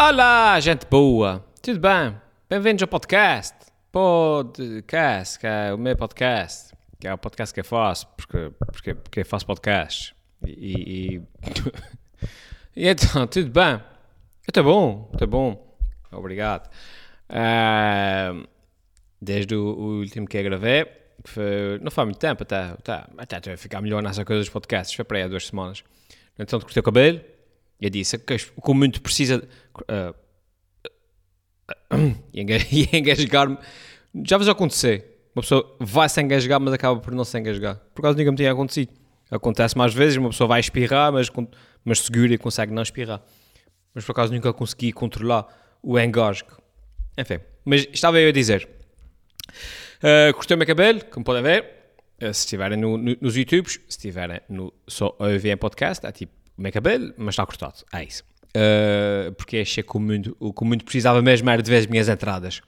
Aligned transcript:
Olá, 0.00 0.60
gente 0.60 0.86
boa! 0.88 1.44
Tudo 1.60 1.80
bem? 1.80 2.14
Bem-vindos 2.48 2.82
ao 2.82 2.88
podcast. 2.88 3.56
Podcast, 3.90 5.40
que 5.40 5.46
é 5.46 5.74
o 5.74 5.76
meu 5.76 5.96
podcast. 5.96 6.72
Que 7.00 7.08
é 7.08 7.12
o 7.12 7.18
podcast 7.18 7.52
que 7.52 7.58
eu 7.58 7.64
faço, 7.64 8.06
porque, 8.16 8.50
porque, 8.72 8.94
porque 8.94 9.20
eu 9.20 9.26
faço 9.26 9.44
podcast. 9.44 10.14
E, 10.46 10.50
e, 10.52 11.22
e 12.76 12.88
então, 12.88 13.26
tudo 13.26 13.50
bem? 13.50 13.82
Está 14.46 14.62
bom, 14.62 15.10
está 15.12 15.26
bom. 15.26 15.76
Obrigado. 16.12 16.70
Uh, 17.28 18.46
desde 19.20 19.56
o, 19.56 19.64
o, 19.64 19.98
último 19.98 20.28
que 20.28 20.38
eu 20.38 20.44
gravei, 20.44 20.84
que 21.24 21.30
foi, 21.30 21.80
não 21.82 21.90
foi 21.90 22.04
muito 22.04 22.18
tempo, 22.18 22.44
até, 22.44 22.72
até, 23.18 23.36
até, 23.36 23.56
ficar 23.56 23.82
melhor 23.82 24.00
nessa 24.00 24.24
coisa 24.24 24.42
dos 24.42 24.48
podcasts, 24.48 24.94
foi 24.94 25.04
para 25.04 25.18
aí 25.18 25.24
há 25.24 25.28
duas 25.28 25.48
semanas. 25.48 25.82
Então, 26.38 26.60
cortei 26.60 26.80
o 26.80 26.84
cabelo 26.84 27.20
eu 27.80 27.90
disse 27.90 28.18
que 28.18 28.36
o 28.56 28.74
mundo 28.74 29.00
precisa. 29.00 29.46
Uh, 29.90 30.14
e 32.32 32.96
engasgar-me. 32.96 33.58
Já 34.26 34.38
vos 34.38 34.48
acontecer. 34.48 35.18
Uma 35.34 35.42
pessoa 35.42 35.76
vai 35.78 36.08
se 36.08 36.20
engasgar, 36.20 36.58
mas 36.60 36.72
acaba 36.72 36.98
por 36.98 37.14
não 37.14 37.24
se 37.24 37.38
engasgar. 37.38 37.76
Por 37.94 38.02
causa 38.02 38.18
nunca 38.18 38.30
me 38.30 38.36
tinha 38.36 38.52
acontecido. 38.52 38.92
Acontece 39.30 39.76
mais 39.76 39.92
vezes, 39.92 40.16
uma 40.16 40.30
pessoa 40.30 40.48
vai 40.48 40.60
espirrar, 40.60 41.12
mas, 41.12 41.28
mas 41.84 42.00
segura 42.00 42.32
e 42.32 42.38
consegue 42.38 42.72
não 42.72 42.82
espirrar. 42.82 43.22
Mas 43.94 44.04
por 44.04 44.12
acaso 44.12 44.32
nunca 44.32 44.52
consegui 44.52 44.92
controlar 44.92 45.46
o 45.82 45.98
engasgo. 45.98 46.60
Enfim, 47.16 47.40
mas 47.64 47.86
estava 47.92 48.18
eu 48.18 48.28
a 48.28 48.32
dizer. 48.32 48.68
Uh, 49.98 50.32
cortei 50.34 50.54
o 50.54 50.58
meu 50.58 50.66
cabelo, 50.66 51.04
como 51.06 51.24
podem 51.24 51.42
ver. 51.42 51.64
Uh, 52.22 52.32
se 52.32 52.40
estiverem 52.40 52.78
no, 52.78 52.96
no, 52.96 53.16
nos 53.20 53.36
YouTubes, 53.36 53.74
se 53.74 53.80
estiverem 53.90 54.40
no 54.48 54.72
só 54.86 55.14
ouvir 55.18 55.50
em 55.50 55.56
podcast, 55.56 56.06
é 56.06 56.12
tipo 56.12 56.32
o 56.56 56.62
meu 56.62 56.72
cabelo, 56.72 57.12
mas 57.16 57.34
está 57.34 57.44
cortado. 57.44 57.84
É 57.92 58.02
isso. 58.02 58.24
Uh, 58.56 59.32
porque 59.32 59.58
achei 59.58 59.82
que 59.82 59.96
o 59.96 60.00
mundo, 60.00 60.36
o 60.40 60.52
que 60.52 60.62
o 60.62 60.64
mundo 60.64 60.84
precisava 60.84 61.20
mesmo 61.22 61.48
era 61.50 61.62
de 61.62 61.70
ver 61.70 61.78
as 61.78 61.86
minhas 61.86 62.08
entradas. 62.08 62.60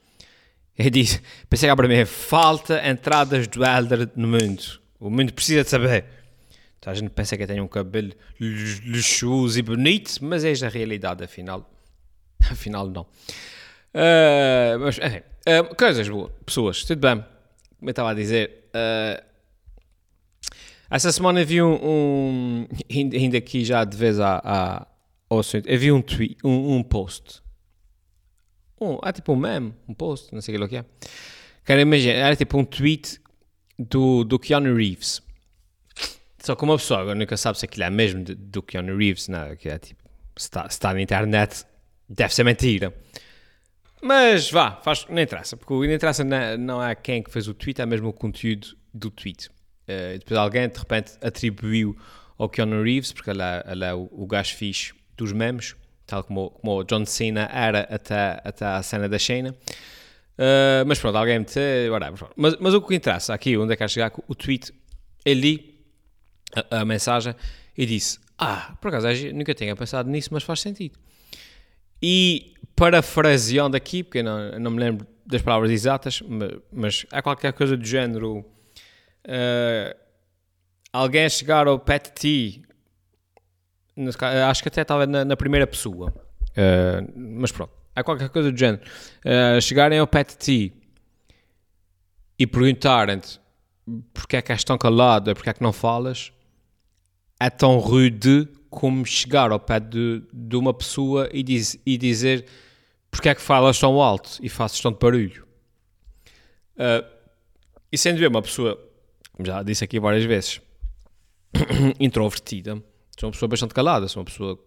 Eu 0.77 0.91
disse, 0.91 1.21
pensei 1.49 1.69
que 1.69 1.77
para 1.77 1.89
mim, 1.89 2.05
falta 2.05 2.87
entradas 2.89 3.47
do 3.47 3.65
Elder 3.65 4.09
no 4.17 4.29
mundo. 4.29 4.81
O 4.99 5.11
mundo 5.11 5.33
precisa 5.33 5.63
de 5.65 5.71
saber. 5.71 6.05
Então 6.79 6.91
a 6.91 6.97
gente 6.97 7.11
pensa 7.11 7.37
que 7.37 7.43
eu 7.43 7.47
tenho 7.47 7.63
um 7.63 7.69
cabelo 7.69 8.13
luxuoso 8.87 9.59
e 9.59 9.63
bonito, 9.63 10.19
mas 10.23 10.45
é 10.45 10.67
a 10.67 10.69
realidade, 10.69 11.23
afinal. 11.23 11.71
Afinal, 12.51 12.89
não. 12.89 13.03
Uh, 13.93 14.79
mas, 14.81 14.97
uh, 14.97 15.75
coisas 15.77 16.09
boas, 16.09 16.33
pessoas, 16.47 16.85
tudo 16.85 17.01
bem. 17.01 17.23
Como 17.79 17.89
eu 17.89 17.91
estava 17.91 18.11
a 18.11 18.15
dizer, 18.15 18.71
uh, 18.75 19.23
essa 20.91 21.13
semana 21.13 21.45
vi 21.45 21.61
um, 21.61 21.79
um 21.83 22.69
ainda 22.91 23.37
aqui 23.37 23.63
já 23.63 23.85
de 23.85 23.97
vez 23.97 24.19
a, 24.19 24.41
a, 24.43 24.87
ao 25.31 25.39
assunto, 25.39 25.69
eu 25.69 25.95
um 25.95 26.03
tweet, 26.03 26.37
um, 26.45 26.77
um 26.77 26.83
post. 26.83 27.41
Um, 28.81 28.99
é 29.05 29.13
tipo 29.13 29.33
um 29.33 29.37
meme, 29.37 29.73
um 29.89 29.95
post, 29.95 30.35
não 30.35 30.41
sei 30.41 30.57
o 30.57 30.69
que 30.69 30.77
é. 30.77 30.85
Cara, 31.65 31.81
imagina, 31.81 32.15
era 32.15 32.35
tipo 32.35 32.59
um 32.59 32.65
tweet 32.65 33.21
do, 33.79 34.25
do 34.25 34.39
Keanu 34.39 34.75
Reeves. 34.75 35.23
Só 36.41 36.57
que 36.57 36.65
uma 36.65 36.77
pessoa 36.77 37.03
agora 37.03 37.15
nunca 37.15 37.37
sabe 37.37 37.59
se 37.59 37.65
aquilo 37.65 37.85
é 37.85 37.91
mesmo 37.91 38.25
do 38.25 38.63
Keanu 38.63 38.97
Reeves, 38.97 39.29
não, 39.29 39.55
que 39.55 39.69
é 39.69 39.79
tipo, 39.79 40.03
se 40.37 40.47
está, 40.47 40.69
se 40.69 40.83
na 40.83 41.01
internet, 41.01 41.65
deve 42.09 42.35
ser 42.35 42.43
mentira. 42.43 42.93
Mas 44.03 44.51
vá, 44.51 44.81
faz, 44.83 45.07
não 45.09 45.21
interessa, 45.23 45.57
porque 45.57 45.73
o 45.73 45.83
que 45.83 45.95
interessa 45.95 46.25
não 46.25 46.37
é, 46.37 46.57
não 46.57 46.83
é 46.83 46.95
quem 46.95 47.21
é 47.21 47.23
que 47.23 47.31
fez 47.31 47.47
o 47.47 47.55
tweet, 47.55 47.81
é 47.81 47.87
mesmo 47.87 48.09
o 48.09 48.13
conteúdo 48.13 48.77
do 48.93 49.11
tweet. 49.11 49.49
Uh, 49.49 50.19
depois 50.19 50.39
alguém 50.39 50.69
de 50.69 50.79
repente 50.79 51.13
atribuiu 51.21 51.97
ao 52.39 52.49
Keanu 52.49 52.83
Reeves, 52.83 53.13
porque 53.13 53.31
ele 53.31 53.43
é, 53.43 53.65
ele 53.71 53.85
é 53.85 53.95
o, 53.95 54.09
o 54.11 54.27
gajo 54.27 54.57
fixe 54.57 54.95
dos 55.21 55.33
memes, 55.33 55.77
tal 56.07 56.25
como, 56.25 56.51
como 56.51 56.81
o 56.81 56.85
John 56.85 57.05
Cena 57.05 57.49
era 57.53 57.81
até, 57.91 58.41
até 58.43 58.65
a 58.65 58.83
cena 58.83 59.09
da 59.09 59.19
Shayna. 59.19 59.51
Uh, 59.51 60.85
mas 60.87 60.99
pronto, 60.99 61.17
alguém 61.19 61.39
me 61.39 61.47
mas, 62.35 62.57
mas 62.59 62.75
o 62.75 62.81
que 62.81 62.95
interessa 62.95 63.35
aqui, 63.35 63.59
onde 63.59 63.73
é 63.73 63.77
que 63.77 63.79
quero 63.79 63.91
chegar, 63.91 64.13
o 64.27 64.35
tweet, 64.35 64.73
ele 65.25 65.41
li 65.41 65.85
a, 66.71 66.81
a, 66.81 66.85
mensagem 66.85 67.35
e 67.77 67.85
disse: 67.85 68.19
Ah, 68.39 68.75
por 68.81 68.89
acaso 68.89 69.07
nunca 69.35 69.55
tinha 69.55 69.77
pensado 69.77 70.09
nisso, 70.09 70.31
mas 70.33 70.43
faz 70.43 70.61
sentido. 70.61 70.99
E 72.03 72.55
parafraseando 72.75 73.77
aqui, 73.77 74.03
porque 74.03 74.19
eu 74.19 74.25
não, 74.25 74.59
não 74.59 74.71
me 74.71 74.81
lembro 74.81 75.07
das 75.27 75.43
palavras 75.43 75.71
exatas, 75.71 76.23
mas, 76.73 77.05
é 77.13 77.21
qualquer 77.21 77.53
coisa 77.53 77.77
do 77.77 77.85
género 77.85 78.39
uh, 78.39 79.95
alguém 80.91 81.29
chegar 81.29 81.67
ao 81.67 81.79
pet 81.79 82.13
T, 82.13 82.63
acho 84.49 84.63
que 84.63 84.69
até 84.69 84.83
estava 84.83 85.07
na, 85.07 85.25
na 85.25 85.37
primeira 85.37 85.67
pessoa, 85.67 86.11
uh, 86.11 87.13
mas 87.17 87.53
pronto, 87.53 87.73
há 87.95 88.03
qualquer 88.03 88.29
coisa 88.29 88.51
do 88.51 88.59
género, 88.59 88.83
uh, 89.25 89.61
chegarem 89.61 89.99
ao 89.99 90.07
pet 90.07 90.37
T 90.37 90.73
e 92.39 92.47
perguntarem-te 92.47 93.41
porque 94.15 94.37
é 94.37 94.43
que 94.43 94.53
és 94.53 94.63
tão 94.63 94.79
calado, 94.79 95.35
porque 95.35 95.51
é 95.51 95.53
que 95.53 95.63
não 95.63 95.73
falas, 95.73 96.33
é 97.39 97.51
tão 97.51 97.79
rude 97.79 98.49
como 98.69 99.05
chegar 99.05 99.51
ao 99.51 99.59
pé 99.59 99.81
de, 99.81 100.23
de 100.33 100.57
uma 100.57 100.73
pessoa 100.73 101.29
e, 101.33 101.43
diz, 101.43 101.81
e 101.85 101.99
dizer 101.99 102.47
porque 103.11 103.29
é 103.29 103.35
que 103.35 103.41
falas 103.41 103.79
tão 103.79 104.01
alto 104.01 104.39
e 104.41 104.49
fazes 104.49 104.81
tanto 104.81 105.01
barulho. 105.01 105.45
Uh, 106.77 107.05
e 107.91 107.99
sendo 107.99 108.19
ver 108.19 108.29
uma 108.29 108.41
pessoa 108.41 108.79
como 109.41 109.47
já 109.47 109.63
disse 109.63 109.83
aqui 109.83 109.99
várias 109.99 110.25
vezes, 110.25 110.61
introvertida. 111.99 112.83
Sou 113.21 113.27
uma 113.27 113.33
pessoa 113.33 113.49
bastante 113.51 113.75
calada, 113.75 114.09
sou 114.09 114.21
uma 114.21 114.25
pessoa 114.25 114.59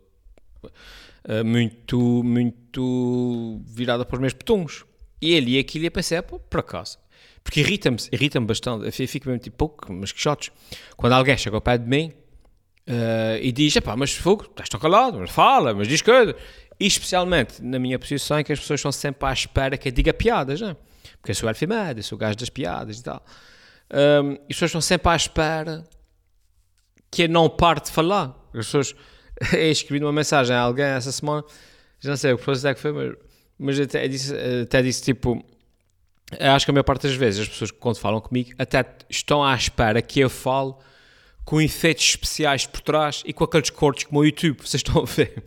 uh, 0.64 1.44
muito, 1.44 1.98
muito 2.24 3.60
virada 3.66 4.06
para 4.06 4.14
os 4.16 4.22
meus 4.22 4.34
petons. 4.34 4.86
E 5.20 5.34
ele 5.34 5.56
e 5.56 5.60
aquilo 5.60 5.86
ia 5.86 5.92
pensar, 5.92 6.22
pô, 6.22 6.38
por 6.38 6.60
acaso. 6.60 7.00
Porque 7.44 7.62
irrita-me, 7.62 7.98
irrita-me 8.12 8.46
bastante. 8.46 8.86
Eu 8.86 9.08
fico 9.08 9.28
mesmo 9.28 9.42
tipo, 9.42 9.58
pouco, 9.58 9.92
mas 9.92 10.12
que. 10.12 10.22
Quando 10.96 11.14
alguém 11.14 11.36
chega 11.36 11.58
ao 11.58 11.62
pé 11.62 11.80
de 11.80 11.90
mim 11.90 12.14
uh, 12.88 13.42
e 13.42 13.52
diz, 13.52 13.74
pá, 13.80 13.96
mas 13.96 14.14
fogo, 14.14 14.44
estás 14.44 14.70
tão 14.70 14.80
calado, 14.80 15.18
mas 15.18 15.32
fala, 15.32 15.74
mas 15.74 15.88
diz 15.88 16.04
coisa. 16.04 16.36
E 16.80 16.86
especialmente 16.86 17.60
na 17.60 17.80
minha 17.80 17.98
posição 17.98 18.40
em 18.40 18.44
que 18.44 18.54
as 18.54 18.60
pessoas 18.60 18.80
estão 18.80 18.92
sempre 18.92 19.28
à 19.28 19.34
espera 19.34 19.78
que 19.78 19.88
eu 19.88 19.92
diga 19.92 20.14
piadas, 20.14 20.62
não 20.62 20.70
é? 20.70 20.78
Porque 21.18 21.32
eu 21.32 21.36
sou 21.36 21.50
elfimédio, 21.50 22.04
sou 22.04 22.18
o 22.18 22.20
gajo 22.20 22.38
das 22.38 22.50
piadas 22.52 23.00
e 23.00 23.04
tal. 23.04 23.26
Um, 23.92 24.34
e 24.34 24.36
as 24.42 24.48
pessoas 24.50 24.70
estão 24.70 24.82
sempre 24.82 25.10
à 25.10 25.16
espera 25.16 25.84
que 27.10 27.24
eu 27.24 27.30
não 27.30 27.50
pare 27.50 27.82
de 27.82 27.90
falar. 27.90 28.43
As 28.54 28.66
pessoas. 28.66 28.96
Eu 29.54 29.72
escrevi 29.72 30.04
uma 30.04 30.14
mensagem 30.14 30.56
a 30.56 30.60
alguém 30.60 30.86
essa 30.86 31.12
semana, 31.12 31.44
já 32.00 32.12
não 32.12 32.18
sei 32.18 32.34
o 32.34 32.38
que 32.38 32.44
foi, 32.44 32.54
é 32.54 32.74
que 32.74 32.80
foi, 32.80 32.92
mas, 32.92 33.16
mas 33.58 33.80
até, 33.80 34.08
disse, 34.08 34.34
até 34.64 34.82
disse 34.82 35.02
tipo. 35.02 35.44
Acho 36.40 36.66
que 36.66 36.72
a 36.72 36.74
maior 36.74 36.84
parte 36.84 37.04
das 37.04 37.16
vezes 37.16 37.42
as 37.42 37.48
pessoas 37.48 37.70
quando 37.70 37.98
falam 37.98 38.20
comigo 38.20 38.52
até 38.58 38.84
estão 39.10 39.44
à 39.44 39.54
espera 39.54 40.02
que 40.02 40.20
eu 40.20 40.30
fale 40.30 40.74
com 41.46 41.62
efeitos 41.62 42.04
especiais 42.06 42.66
por 42.66 42.82
trás 42.82 43.22
e 43.26 43.34
com 43.34 43.44
aqueles 43.44 43.70
cortes 43.70 44.06
como 44.06 44.22
o 44.22 44.26
YouTube, 44.26 44.58
vocês 44.58 44.80
estão 44.80 45.02
a 45.02 45.06
ver. 45.06 45.44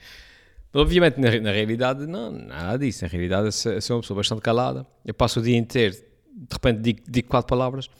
Obviamente, 0.74 1.18
na, 1.18 1.40
na, 1.40 1.52
realidade, 1.52 2.06
não, 2.06 2.30
nada 2.30 2.78
disso. 2.78 3.04
Na 3.04 3.08
realidade, 3.08 3.46
eu 3.46 3.80
sou 3.80 3.96
uma 3.96 4.02
pessoa 4.02 4.16
bastante 4.16 4.42
calada. 4.42 4.86
Eu 5.04 5.14
passo 5.14 5.40
o 5.40 5.42
dia 5.42 5.56
inteiro 5.56 5.96
de 6.40 6.54
repente 6.54 6.80
digo, 6.80 7.00
digo 7.08 7.28
quatro 7.28 7.48
palavras 7.48 7.90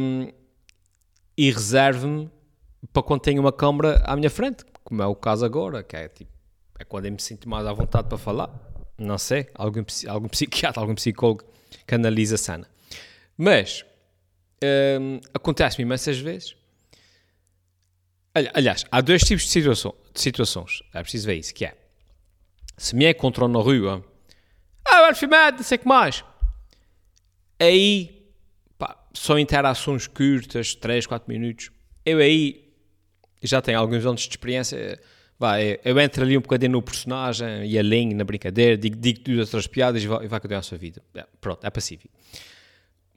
um, 0.00 0.28
e 1.36 1.50
reservo-me 1.50 2.30
para 2.92 3.02
quando 3.02 3.20
tenho 3.20 3.40
uma 3.40 3.52
câmara 3.52 4.02
à 4.04 4.16
minha 4.16 4.30
frente, 4.30 4.64
como 4.84 5.02
é 5.02 5.06
o 5.06 5.14
caso 5.14 5.44
agora, 5.44 5.82
que 5.82 5.96
é 5.96 6.08
tipo, 6.08 6.30
é 6.78 6.84
quando 6.84 7.06
eu 7.06 7.12
me 7.12 7.20
sinto 7.20 7.48
mais 7.48 7.66
à 7.66 7.72
vontade 7.72 8.08
para 8.08 8.18
falar. 8.18 8.50
Não 8.98 9.16
sei, 9.18 9.48
algum, 9.54 9.84
algum 10.08 10.28
psiquiatra, 10.30 10.80
algum 10.80 10.94
psicólogo 10.94 11.44
que 11.86 11.94
analisa 11.94 12.34
a 12.34 12.38
cena. 12.38 12.68
Mas 13.36 13.84
um, 15.00 15.20
acontece-me 15.32 15.84
imensas 15.84 16.18
vezes. 16.18 16.56
Aliás, 18.54 18.84
há 18.90 19.00
dois 19.00 19.22
tipos 19.22 19.44
de, 19.44 19.50
situação, 19.50 19.94
de 20.14 20.20
situações. 20.20 20.82
É 20.94 21.02
preciso 21.02 21.26
ver 21.26 21.34
isso, 21.34 21.52
que 21.52 21.64
é 21.64 21.80
se 22.80 22.96
me 22.96 23.10
encontram 23.10 23.46
na 23.46 23.58
rua, 23.58 24.02
ah, 24.82 25.02
vai 25.02 25.14
filmar, 25.14 25.52
não 25.52 25.62
sei 25.62 25.76
o 25.76 25.80
que 25.80 25.86
mais. 25.86 26.24
Aí, 27.60 28.32
pá, 28.78 28.96
são 29.12 29.38
interações 29.38 30.06
curtas, 30.06 30.74
3, 30.74 31.06
4 31.06 31.30
minutos. 31.30 31.70
Eu 32.06 32.16
aí 32.16 32.69
já 33.42 33.60
tenho 33.60 33.78
alguns 33.78 34.04
anos 34.04 34.22
de 34.22 34.30
experiência. 34.30 34.98
Vai, 35.38 35.78
eu 35.84 35.98
entro 35.98 36.22
ali 36.22 36.36
um 36.36 36.40
bocadinho 36.42 36.72
no 36.72 36.82
personagem 36.82 37.64
e 37.64 37.78
alinho 37.78 38.14
na 38.14 38.24
brincadeira, 38.24 38.76
digo, 38.76 38.94
digo 38.96 39.20
duas 39.20 39.48
outras 39.48 39.66
piadas 39.66 40.02
e 40.02 40.06
vai, 40.06 40.24
e 40.24 40.28
vai 40.28 40.38
continuar 40.38 40.60
a 40.60 40.62
sua 40.62 40.76
vida. 40.76 41.02
É, 41.14 41.24
pronto, 41.40 41.66
é 41.66 41.70
pacífico. 41.70 42.12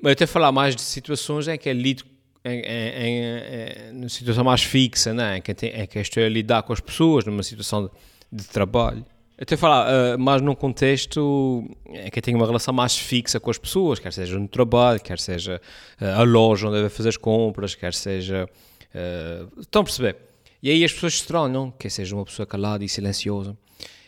Mas 0.01 0.11
eu 0.11 0.15
tenho 0.15 0.29
a 0.29 0.31
falar 0.31 0.51
mais 0.51 0.73
de 0.73 0.81
situações 0.81 1.49
em 1.49 1.57
que 1.57 1.67
é 1.67 1.73
lido 1.73 2.05
em, 2.45 2.61
em, 2.61 3.99
em, 3.99 4.05
em, 4.05 4.09
situação 4.09 4.43
mais 4.43 4.63
fixa, 4.63 5.13
né? 5.13 5.37
em, 5.37 5.41
que 5.41 5.53
tem, 5.53 5.69
em 5.69 5.87
que 5.87 5.99
estou 5.99 6.23
a 6.23 6.29
lidar 6.29 6.63
com 6.63 6.73
as 6.73 6.79
pessoas, 6.79 7.25
numa 7.25 7.43
situação 7.43 7.85
de, 7.85 7.91
de 8.31 8.47
trabalho. 8.47 9.05
Até 9.39 9.57
falar, 9.57 9.87
uh, 9.87 10.19
mas 10.19 10.41
num 10.41 10.53
contexto 10.53 11.65
em 11.87 12.09
que 12.09 12.19
eu 12.19 12.23
tenho 12.23 12.37
uma 12.37 12.45
relação 12.45 12.73
mais 12.73 12.97
fixa 12.97 13.39
com 13.39 13.49
as 13.49 13.57
pessoas, 13.57 13.97
quer 13.97 14.13
seja 14.13 14.37
no 14.37 14.47
trabalho, 14.47 14.99
quer 14.99 15.19
seja 15.19 15.59
uh, 15.99 16.05
a 16.19 16.23
loja 16.23 16.67
onde 16.67 16.77
deve 16.77 16.89
fazer 16.89 17.09
as 17.09 17.17
compras, 17.17 17.75
quer 17.75 17.93
seja. 17.93 18.47
Uh, 18.93 19.61
estão 19.61 19.81
a 19.81 19.85
perceber? 19.85 20.17
E 20.61 20.69
aí 20.69 20.83
as 20.83 20.93
pessoas 20.93 21.13
estranham 21.13 21.71
que 21.71 21.89
seja 21.89 22.15
uma 22.15 22.25
pessoa 22.25 22.45
calada 22.45 22.83
e 22.85 22.89
silenciosa. 22.89 23.57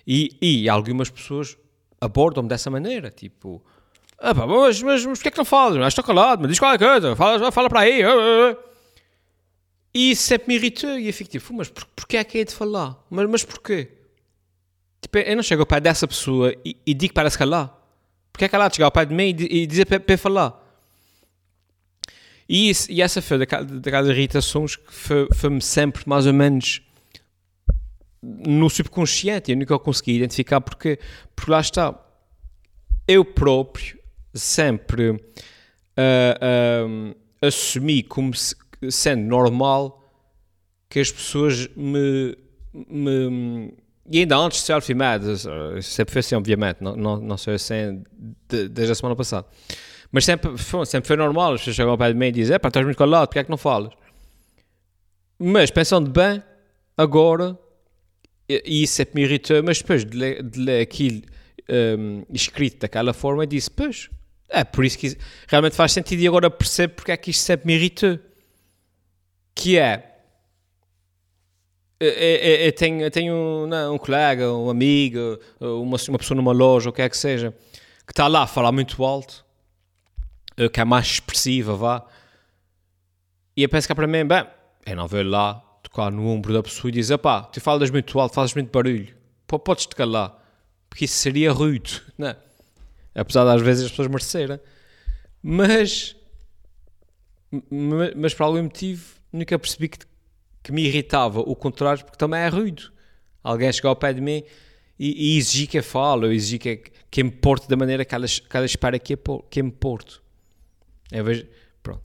E, 0.07 0.37
e 0.41 0.69
algumas 0.69 1.09
pessoas 1.09 1.57
abordam-me 1.99 2.47
dessa 2.47 2.69
maneira, 2.69 3.09
tipo, 3.09 3.63
ah, 4.17 4.33
mas, 4.33 4.81
mas, 4.81 5.05
mas 5.05 5.19
porquê 5.19 5.27
é 5.27 5.31
que 5.31 5.37
não 5.37 5.45
falas? 5.45 5.77
Mas 5.77 5.87
estou 5.87 6.03
calado, 6.03 6.41
mas 6.41 6.51
diz 6.51 6.59
qualquer 6.59 6.85
coisa, 6.85 7.15
fala, 7.15 7.51
fala 7.51 7.69
para 7.69 7.81
aí. 7.81 8.01
E 9.93 10.11
isso 10.11 10.23
sempre 10.23 10.49
me 10.49 10.55
irritou. 10.55 10.97
E 10.97 11.07
eu 11.07 11.13
fico 11.13 11.29
tipo, 11.29 11.53
mas 11.53 11.69
por, 11.69 11.85
porquê 11.87 12.17
é 12.17 12.23
que 12.23 12.39
é 12.39 12.43
de 12.43 12.53
falar? 12.53 12.97
Mas, 13.09 13.29
mas 13.29 13.43
porquê? 13.43 13.91
Tipo, 15.01 15.17
eu 15.19 15.35
não 15.35 15.43
chego 15.43 15.61
ao 15.61 15.65
pé 15.65 15.79
dessa 15.79 16.07
pessoa 16.07 16.53
e, 16.65 16.77
e 16.85 16.93
digo 16.93 17.13
para 17.13 17.29
se 17.29 17.37
calar. 17.37 17.73
Porquê 18.31 18.45
é 18.45 18.49
que 18.49 18.55
ela 18.55 18.69
chega 18.69 18.85
ao 18.85 18.91
pé 18.91 19.05
de 19.05 19.13
mim 19.13 19.35
e, 19.37 19.63
e 19.63 19.67
dizer 19.67 19.85
para, 19.85 19.99
para 19.99 20.17
falar? 20.17 20.64
E, 22.47 22.69
isso, 22.69 22.91
e 22.91 23.01
essa 23.01 23.21
foi 23.21 23.39
daquelas 23.39 24.09
irritações 24.09 24.75
que 24.75 24.93
foi-me 25.33 25.61
sempre 25.61 26.03
mais 26.07 26.27
ou 26.27 26.33
menos 26.33 26.81
no 28.21 28.69
subconsciente. 28.69 29.51
Eu 29.51 29.57
nunca 29.57 29.77
consegui 29.79 30.13
identificar 30.13 30.61
porque, 30.61 30.99
porque 31.35 31.51
lá 31.51 31.59
está. 31.59 31.99
Eu 33.07 33.23
próprio 33.23 33.99
sempre 34.33 35.11
uh, 35.11 35.15
uh, 35.97 37.15
assumi 37.41 38.03
como 38.03 38.33
se, 38.33 38.55
sendo 38.89 39.23
normal 39.23 40.03
que 40.89 40.99
as 40.99 41.11
pessoas 41.11 41.67
me, 41.75 42.37
me 42.73 43.73
e 44.09 44.19
ainda 44.19 44.37
antes 44.37 44.59
de 44.59 44.65
ser 44.65 44.81
filmado, 44.81 45.35
sempre 45.81 46.13
foi 46.13 46.19
assim, 46.19 46.35
obviamente, 46.35 46.77
não, 46.79 46.95
não, 46.95 47.17
não 47.17 47.37
sou 47.37 47.53
assim 47.53 48.03
de, 48.47 48.69
desde 48.69 48.91
a 48.91 48.95
semana 48.95 49.15
passada. 49.15 49.47
Mas 50.11 50.25
sempre, 50.25 50.51
sempre 50.85 51.07
foi 51.07 51.15
normal, 51.15 51.53
as 51.53 51.61
pessoas 51.61 51.75
chegam 51.75 51.91
ao 51.91 51.97
pé 51.97 52.11
de 52.11 52.17
mim 52.17 52.27
e 52.27 52.31
dizem: 52.31 52.59
pá, 52.59 52.67
estás 52.67 52.85
muito 52.85 52.97
calado, 52.97 53.27
porque 53.27 53.39
é 53.39 53.43
que 53.43 53.49
não 53.49 53.57
falas? 53.57 53.93
Mas 55.37 55.69
pensando 55.69 56.09
bem, 56.09 56.41
agora, 56.97 57.57
e 58.47 58.83
isso 58.83 58.93
sempre 58.93 59.15
me 59.15 59.27
irritou, 59.27 59.61
mas 59.63 59.79
depois 59.79 60.05
de 60.05 60.17
ler, 60.17 60.43
de 60.43 60.59
ler 60.59 60.81
aquilo 60.81 61.21
um, 61.69 62.23
escrito 62.31 62.79
daquela 62.79 63.13
forma, 63.13 63.43
eu 63.43 63.47
disse: 63.47 63.69
pois, 63.69 64.09
é 64.49 64.63
por 64.63 64.85
isso 64.85 64.97
que 64.97 65.17
realmente 65.47 65.75
faz 65.75 65.91
sentido 65.91 66.21
e 66.21 66.27
agora 66.27 66.49
percebo 66.49 66.95
porque 66.95 67.11
é 67.11 67.17
que 67.17 67.31
isto 67.31 67.41
sempre 67.41 67.67
me 67.67 67.73
irritou. 67.73 68.19
Que 69.53 69.77
é. 69.77 70.11
Eu, 71.99 72.09
eu, 72.09 72.55
eu 72.65 72.71
tenho, 72.73 73.01
eu 73.01 73.11
tenho 73.11 73.67
não, 73.67 73.95
um 73.95 73.97
colega, 73.97 74.51
um 74.51 74.69
amigo, 74.69 75.39
uma, 75.59 75.97
uma 76.09 76.17
pessoa 76.17 76.35
numa 76.35 76.51
loja, 76.51 76.89
o 76.89 76.93
que 76.93 77.01
é 77.01 77.09
que 77.09 77.17
seja, 77.17 77.53
que 78.05 78.11
está 78.11 78.27
lá 78.27 78.43
a 78.43 78.47
falar 78.47 78.71
muito 78.73 79.03
alto, 79.03 79.44
que 80.71 80.79
é 80.79 80.85
mais 80.85 81.05
expressiva, 81.07 81.75
vá. 81.75 82.05
E 83.55 83.63
eu 83.63 83.69
penso 83.69 83.87
que 83.87 83.91
é 83.91 83.95
para 83.95 84.07
mim, 84.07 84.25
bem, 84.25 84.45
eu 84.85 84.95
não 84.95 85.07
vou 85.07 85.23
lá 85.23 85.55
tocar 85.81 86.11
no 86.11 86.27
ombro 86.27 86.53
da 86.53 86.63
pessoa 86.63 86.89
e 86.89 86.93
dizer, 86.93 87.17
pá, 87.17 87.43
tu 87.43 87.61
falas 87.61 87.89
muito 87.89 88.19
alto, 88.19 88.33
fazes 88.33 88.53
muito 88.53 88.71
barulho, 88.71 89.15
podes-te 89.47 89.95
calar, 89.95 90.37
porque 90.89 91.05
isso 91.05 91.15
seria 91.15 91.51
rude, 91.51 92.01
não 92.17 92.27
é? 92.27 92.37
Apesar 93.13 93.45
de 93.45 93.51
às 93.51 93.61
vezes 93.61 93.85
as 93.85 93.91
pessoas 93.91 94.09
merecerem. 94.09 94.59
Mas, 95.41 96.15
mas 98.15 98.33
por 98.33 98.43
algum 98.43 98.63
motivo 98.63 99.15
nunca 99.31 99.57
percebi 99.57 99.87
que, 99.87 99.99
que 100.63 100.71
me 100.71 100.83
irritava 100.83 101.39
o 101.39 101.55
contrário, 101.55 102.03
porque 102.03 102.17
também 102.17 102.41
é 102.41 102.47
ruído. 102.47 102.91
Alguém 103.43 103.71
chegar 103.71 103.89
ao 103.89 103.95
pé 103.95 104.11
de 104.11 104.19
mim 104.19 104.43
e, 104.99 105.35
e 105.35 105.37
exigir 105.37 105.67
que 105.67 105.77
eu 105.77 105.83
fale, 105.83 106.25
ou 106.25 106.31
exigir 106.31 106.59
que, 106.59 106.77
que 107.09 107.21
eu 107.21 107.25
me 107.25 107.31
porte 107.31 107.69
da 107.69 107.77
maneira 107.77 108.03
que 108.03 108.15
ela, 108.15 108.25
que 108.27 108.57
ela 108.57 108.65
espera 108.65 108.99
que 108.99 109.15
que 109.49 109.61
eu 109.61 109.65
me 109.65 109.71
porto. 109.71 110.24
Eu 111.11 111.23
vejo, 111.23 111.47
pronto. 111.81 112.03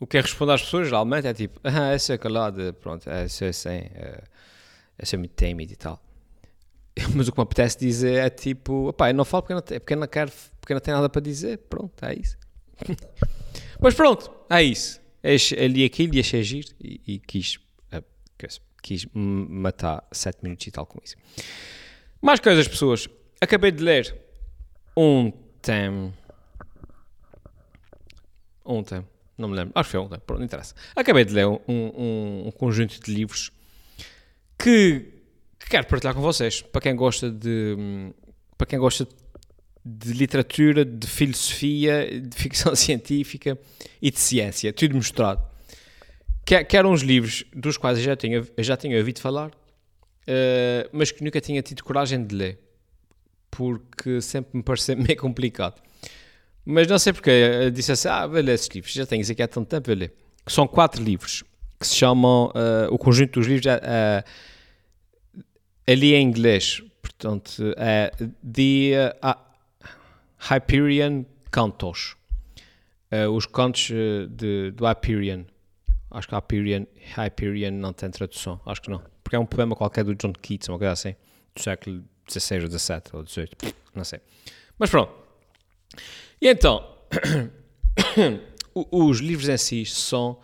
O 0.00 0.06
que 0.06 0.18
é 0.18 0.20
responder 0.20 0.52
às 0.52 0.62
pessoas 0.62 0.86
geralmente 0.86 1.26
é 1.26 1.34
tipo, 1.34 1.60
ah, 1.64 1.92
essa 1.92 2.14
é 2.14 2.18
calada, 2.18 2.72
pronto, 2.72 3.08
essa 3.08 3.44
é 3.44 3.48
é, 3.48 4.22
essa 4.98 5.16
é 5.16 5.18
muito 5.18 5.34
tímido 5.34 5.72
e 5.72 5.76
tal. 5.76 6.02
Mas 7.14 7.28
o 7.28 7.32
que 7.32 7.38
me 7.38 7.42
apetece 7.42 7.78
dizer 7.78 8.14
é 8.14 8.30
tipo, 8.30 8.88
opá, 8.88 9.10
eu 9.10 9.14
não 9.14 9.24
falo 9.24 9.42
porque 9.42 9.54
não, 9.54 9.80
porque 9.80 9.96
não 9.96 10.06
quero, 10.06 10.32
porque 10.60 10.74
não 10.74 10.80
tenho 10.80 10.96
nada 10.96 11.08
para 11.08 11.20
dizer, 11.20 11.58
pronto, 11.68 12.04
é 12.04 12.14
isso. 12.14 12.36
Mas 13.80 13.94
pronto, 13.94 14.30
é 14.50 14.62
isso. 14.62 15.00
Ali 15.58 15.84
aquilo 15.84 16.14
e 16.14 16.20
achei 16.20 16.42
giro 16.42 16.68
e, 16.80 17.00
e 17.06 17.18
quis, 17.18 17.56
uh, 17.92 18.04
quis 18.82 19.06
matar 19.12 20.06
7 20.12 20.42
minutos 20.42 20.66
e 20.66 20.70
tal 20.70 20.86
com 20.86 20.98
isso. 21.04 21.16
Mais 22.20 22.40
coisas, 22.40 22.66
pessoas. 22.66 23.08
Acabei 23.40 23.70
de 23.70 23.82
ler 23.82 24.16
ontem. 24.96 26.12
Ontem, 28.68 29.04
não 29.36 29.48
me 29.48 29.56
lembro. 29.56 29.72
Acho 29.74 29.88
que 29.88 29.92
foi 29.92 30.00
ontem, 30.00 30.20
pronto, 30.26 30.38
não 30.40 30.46
interessa. 30.46 30.74
Acabei 30.94 31.24
de 31.24 31.32
ler 31.32 31.46
um, 31.46 31.58
um, 31.66 32.42
um 32.46 32.50
conjunto 32.50 33.00
de 33.00 33.12
livros 33.12 33.50
que 34.58 35.18
que 35.58 35.68
quero 35.68 35.86
partilhar 35.86 36.14
com 36.14 36.20
vocês. 36.20 36.62
Para 36.62 36.80
quem 36.80 36.94
gosta 36.94 37.30
de, 37.30 37.76
para 38.56 38.66
quem 38.66 38.78
gosta 38.78 39.06
de 39.84 40.12
literatura, 40.12 40.84
de 40.84 41.06
filosofia, 41.06 42.20
de 42.20 42.36
ficção 42.36 42.74
científica 42.76 43.58
e 44.00 44.10
de 44.10 44.18
ciência, 44.18 44.72
tudo 44.72 44.94
mostrado. 44.94 45.42
Que, 46.44 46.64
que 46.64 46.76
eram 46.76 46.92
uns 46.92 47.02
livros 47.02 47.44
dos 47.54 47.76
quais 47.76 47.98
eu 47.98 48.04
já 48.04 48.16
tinha, 48.16 48.46
eu 48.56 48.64
já 48.64 48.76
tinha 48.76 48.96
ouvido 48.96 49.20
falar, 49.20 49.50
uh, 49.50 50.88
mas 50.92 51.10
que 51.10 51.22
nunca 51.22 51.40
tinha 51.40 51.60
tido 51.60 51.84
coragem 51.84 52.24
de 52.24 52.34
ler, 52.34 52.58
porque 53.50 54.20
sempre 54.22 54.56
me 54.56 54.62
pareceu 54.62 54.96
meio 54.98 55.16
complicado. 55.16 55.82
Mas 56.70 56.86
não 56.86 56.98
sei 56.98 57.14
porque, 57.14 57.70
disse 57.72 57.92
assim, 57.92 58.08
ah, 58.08 58.26
ler 58.26 58.46
esses 58.48 58.68
livros, 58.68 58.92
já 58.92 59.04
isso 59.12 59.32
aqui 59.32 59.42
há 59.42 59.48
tanto 59.48 59.66
tempo, 59.66 59.86
vou 59.86 59.96
ler. 59.96 60.12
São 60.46 60.68
quatro 60.68 61.02
livros, 61.02 61.42
que 61.80 61.86
se 61.86 61.96
chamam, 61.96 62.48
uh, 62.48 62.92
o 62.92 62.98
conjunto 62.98 63.40
dos 63.40 63.46
livros 63.46 63.64
uh, 63.64 64.22
ali 65.86 66.12
em 66.12 66.22
inglês, 66.22 66.82
portanto, 67.00 67.72
é 67.78 68.10
The 68.20 69.16
uh, 69.24 69.34
Hyperion 70.38 71.24
Cantos. 71.50 72.16
Os 73.34 73.46
cantos 73.46 73.90
de, 74.28 74.70
do 74.72 74.84
Hyperion. 74.84 75.44
Acho 76.10 76.28
que 76.28 76.34
Hyperion, 76.34 76.84
Hyperion 77.16 77.70
não 77.70 77.94
tem 77.94 78.10
tradução, 78.10 78.60
acho 78.66 78.82
que 78.82 78.90
não. 78.90 79.02
Porque 79.24 79.36
é 79.36 79.38
um 79.38 79.46
poema 79.46 79.74
qualquer 79.74 80.04
do 80.04 80.14
John 80.14 80.34
Keats, 80.34 80.68
uma 80.68 80.76
coisa 80.76 80.92
assim, 80.92 81.16
do 81.54 81.62
século 81.62 82.04
XVI 82.30 82.64
ou 82.64 82.78
XVII 82.78 83.02
ou 83.14 83.26
XVIII, 83.26 83.74
não 83.94 84.04
sei. 84.04 84.20
Mas 84.78 84.90
pronto. 84.90 85.17
E 86.40 86.48
então, 86.48 86.84
os 88.74 89.18
livros 89.18 89.48
em 89.48 89.56
si 89.56 89.84
são 89.86 90.38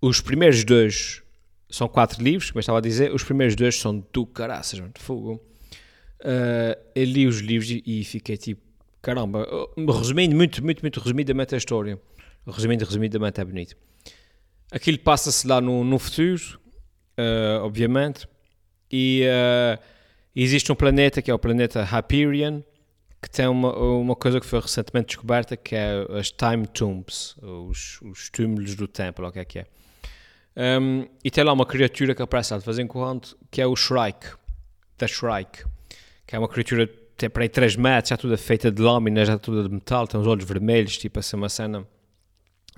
os 0.00 0.20
primeiros 0.20 0.64
dois 0.64 1.22
são 1.70 1.88
quatro 1.88 2.22
livros, 2.22 2.50
como 2.50 2.58
eu 2.58 2.60
estava 2.60 2.78
a 2.78 2.80
dizer. 2.80 3.14
Os 3.14 3.22
primeiros 3.22 3.56
dois 3.56 3.76
são 3.76 4.04
do 4.12 4.26
caraças, 4.26 4.78
mano, 4.78 4.92
fogo. 4.98 5.42
Uh, 6.20 6.78
eu 6.94 7.04
li 7.04 7.26
os 7.26 7.38
livros 7.38 7.70
e, 7.70 8.04
fiquei 8.04 8.36
tipo, 8.36 8.60
caramba, 9.00 9.46
resumindo 9.76 10.36
muito, 10.36 10.62
muito, 10.62 10.82
muito 10.82 11.00
resumidamente 11.00 11.54
a 11.54 11.58
história. 11.58 11.98
Resumindo, 12.46 12.84
resumidamente 12.84 13.40
é 13.40 13.44
bonito. 13.44 13.76
Aquilo 14.70 14.98
passa-se 14.98 15.46
lá 15.46 15.60
no, 15.60 15.82
no 15.84 15.98
futuro, 15.98 16.60
uh, 17.18 17.62
obviamente, 17.62 18.28
e 18.90 19.22
uh, 19.24 19.82
existe 20.34 20.70
um 20.70 20.74
planeta 20.74 21.22
que 21.22 21.30
é 21.30 21.34
o 21.34 21.38
planeta 21.38 21.82
Hyperion, 21.84 22.60
que 23.22 23.30
tem 23.30 23.46
uma, 23.46 23.72
uma 23.72 24.16
coisa 24.16 24.40
que 24.40 24.46
foi 24.46 24.60
recentemente 24.60 25.06
descoberta, 25.06 25.56
que 25.56 25.76
é 25.76 26.06
as 26.18 26.32
Time 26.32 26.66
Tombs, 26.66 27.36
os, 27.40 28.00
os 28.02 28.28
túmulos 28.28 28.74
do 28.74 28.88
tempo, 28.88 29.22
ou 29.22 29.28
o 29.28 29.32
que 29.32 29.38
é 29.38 29.44
que 29.44 29.58
é. 29.60 29.66
Um, 30.56 31.06
e 31.24 31.30
tem 31.30 31.44
lá 31.44 31.52
uma 31.52 31.64
criatura 31.64 32.14
que 32.14 32.20
aparece 32.20 32.58
de 32.58 32.64
vez 32.64 32.78
em 32.78 32.86
quando, 32.86 33.36
que 33.50 33.62
é 33.62 33.66
o 33.66 33.76
Shrike, 33.76 34.26
da 34.98 35.06
Shrike, 35.06 35.64
que 36.26 36.36
é 36.36 36.38
uma 36.38 36.48
criatura 36.48 36.86
tem 37.16 37.30
para 37.30 37.44
aí 37.44 37.48
3 37.48 37.76
metros, 37.76 38.08
já 38.08 38.16
toda 38.16 38.36
feita 38.36 38.70
de 38.70 38.82
lâminas, 38.82 39.28
já 39.28 39.38
toda 39.38 39.68
de 39.68 39.72
metal, 39.72 40.08
tem 40.08 40.20
os 40.20 40.26
olhos 40.26 40.44
vermelhos, 40.44 40.98
tipo 40.98 41.20
assim, 41.20 41.36
uma 41.36 41.48
cena 41.48 41.86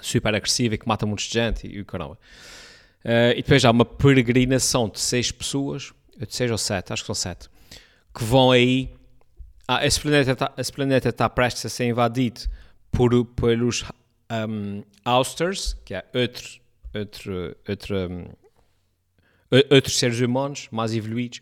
super 0.00 0.34
agressiva 0.34 0.74
e 0.74 0.78
que 0.78 0.86
mata 0.86 1.06
muita 1.06 1.22
gente 1.22 1.66
e, 1.66 1.78
e 1.78 1.84
caramba. 1.84 2.18
Uh, 3.04 3.32
e 3.32 3.42
depois 3.42 3.64
há 3.64 3.70
uma 3.70 3.84
peregrinação 3.84 4.88
de 4.88 5.00
6 5.00 5.32
pessoas, 5.32 5.92
de 6.18 6.34
6 6.34 6.50
ou 6.50 6.58
7, 6.58 6.92
acho 6.92 7.02
que 7.02 7.06
são 7.06 7.14
7, 7.14 7.48
que 8.14 8.24
vão 8.24 8.50
aí. 8.50 8.92
Ah, 9.66 9.84
esse 9.84 10.00
planeta 10.00 10.32
está, 10.32 10.52
esse 10.58 10.72
planeta 10.72 11.08
está 11.08 11.28
prestes 11.28 11.66
a 11.66 11.68
ser 11.68 11.86
invadido 11.86 12.42
por, 12.92 13.24
pelos 13.24 13.84
um, 14.30 14.82
Austers, 15.04 15.74
que 15.84 15.94
é 15.94 16.04
outro 16.14 16.64
outro, 16.98 17.56
outro, 17.68 17.96
um, 18.10 18.24
outros 19.70 19.98
seres 19.98 20.20
humanos 20.20 20.68
mais 20.70 20.94
evoluídos, 20.94 21.40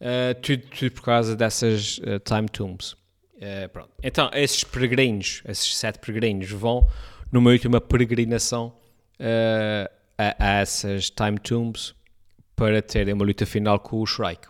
uh, 0.00 0.34
tudo, 0.40 0.62
tudo, 0.66 0.92
por 0.92 1.02
causa 1.02 1.34
dessas 1.34 1.98
uh, 1.98 2.20
time 2.22 2.48
tombs. 2.48 2.92
Uh, 2.92 3.88
então, 4.02 4.30
esses 4.34 4.62
peregrinos, 4.64 5.42
esses 5.46 5.76
sete 5.76 5.98
peregrinos, 5.98 6.50
vão 6.50 6.86
numa 7.32 7.50
última 7.50 7.80
peregrinação 7.80 8.74
a, 10.18 10.34
a, 10.38 10.60
essas 10.60 11.10
time 11.10 11.38
tombs 11.38 11.94
para 12.56 12.82
terem 12.82 13.14
uma 13.14 13.24
luta 13.24 13.46
final 13.46 13.78
com 13.78 14.00
o 14.00 14.06
Shrike. 14.06 14.48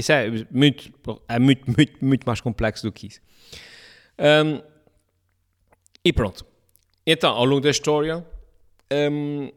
Isso 0.00 0.12
é 0.12 0.28
muito, 0.50 0.92
é 1.28 1.38
muito, 1.38 1.64
muito, 1.66 2.04
muito 2.04 2.24
mais 2.24 2.40
complexo 2.40 2.82
do 2.84 2.92
que 2.92 3.06
isso. 3.06 3.20
Um, 4.18 4.60
e 6.04 6.12
pronto. 6.12 6.44
Então, 7.06 7.32
ao 7.32 7.44
longo 7.44 7.60
da 7.60 7.70
história, 7.70 8.24
um, 8.92 9.50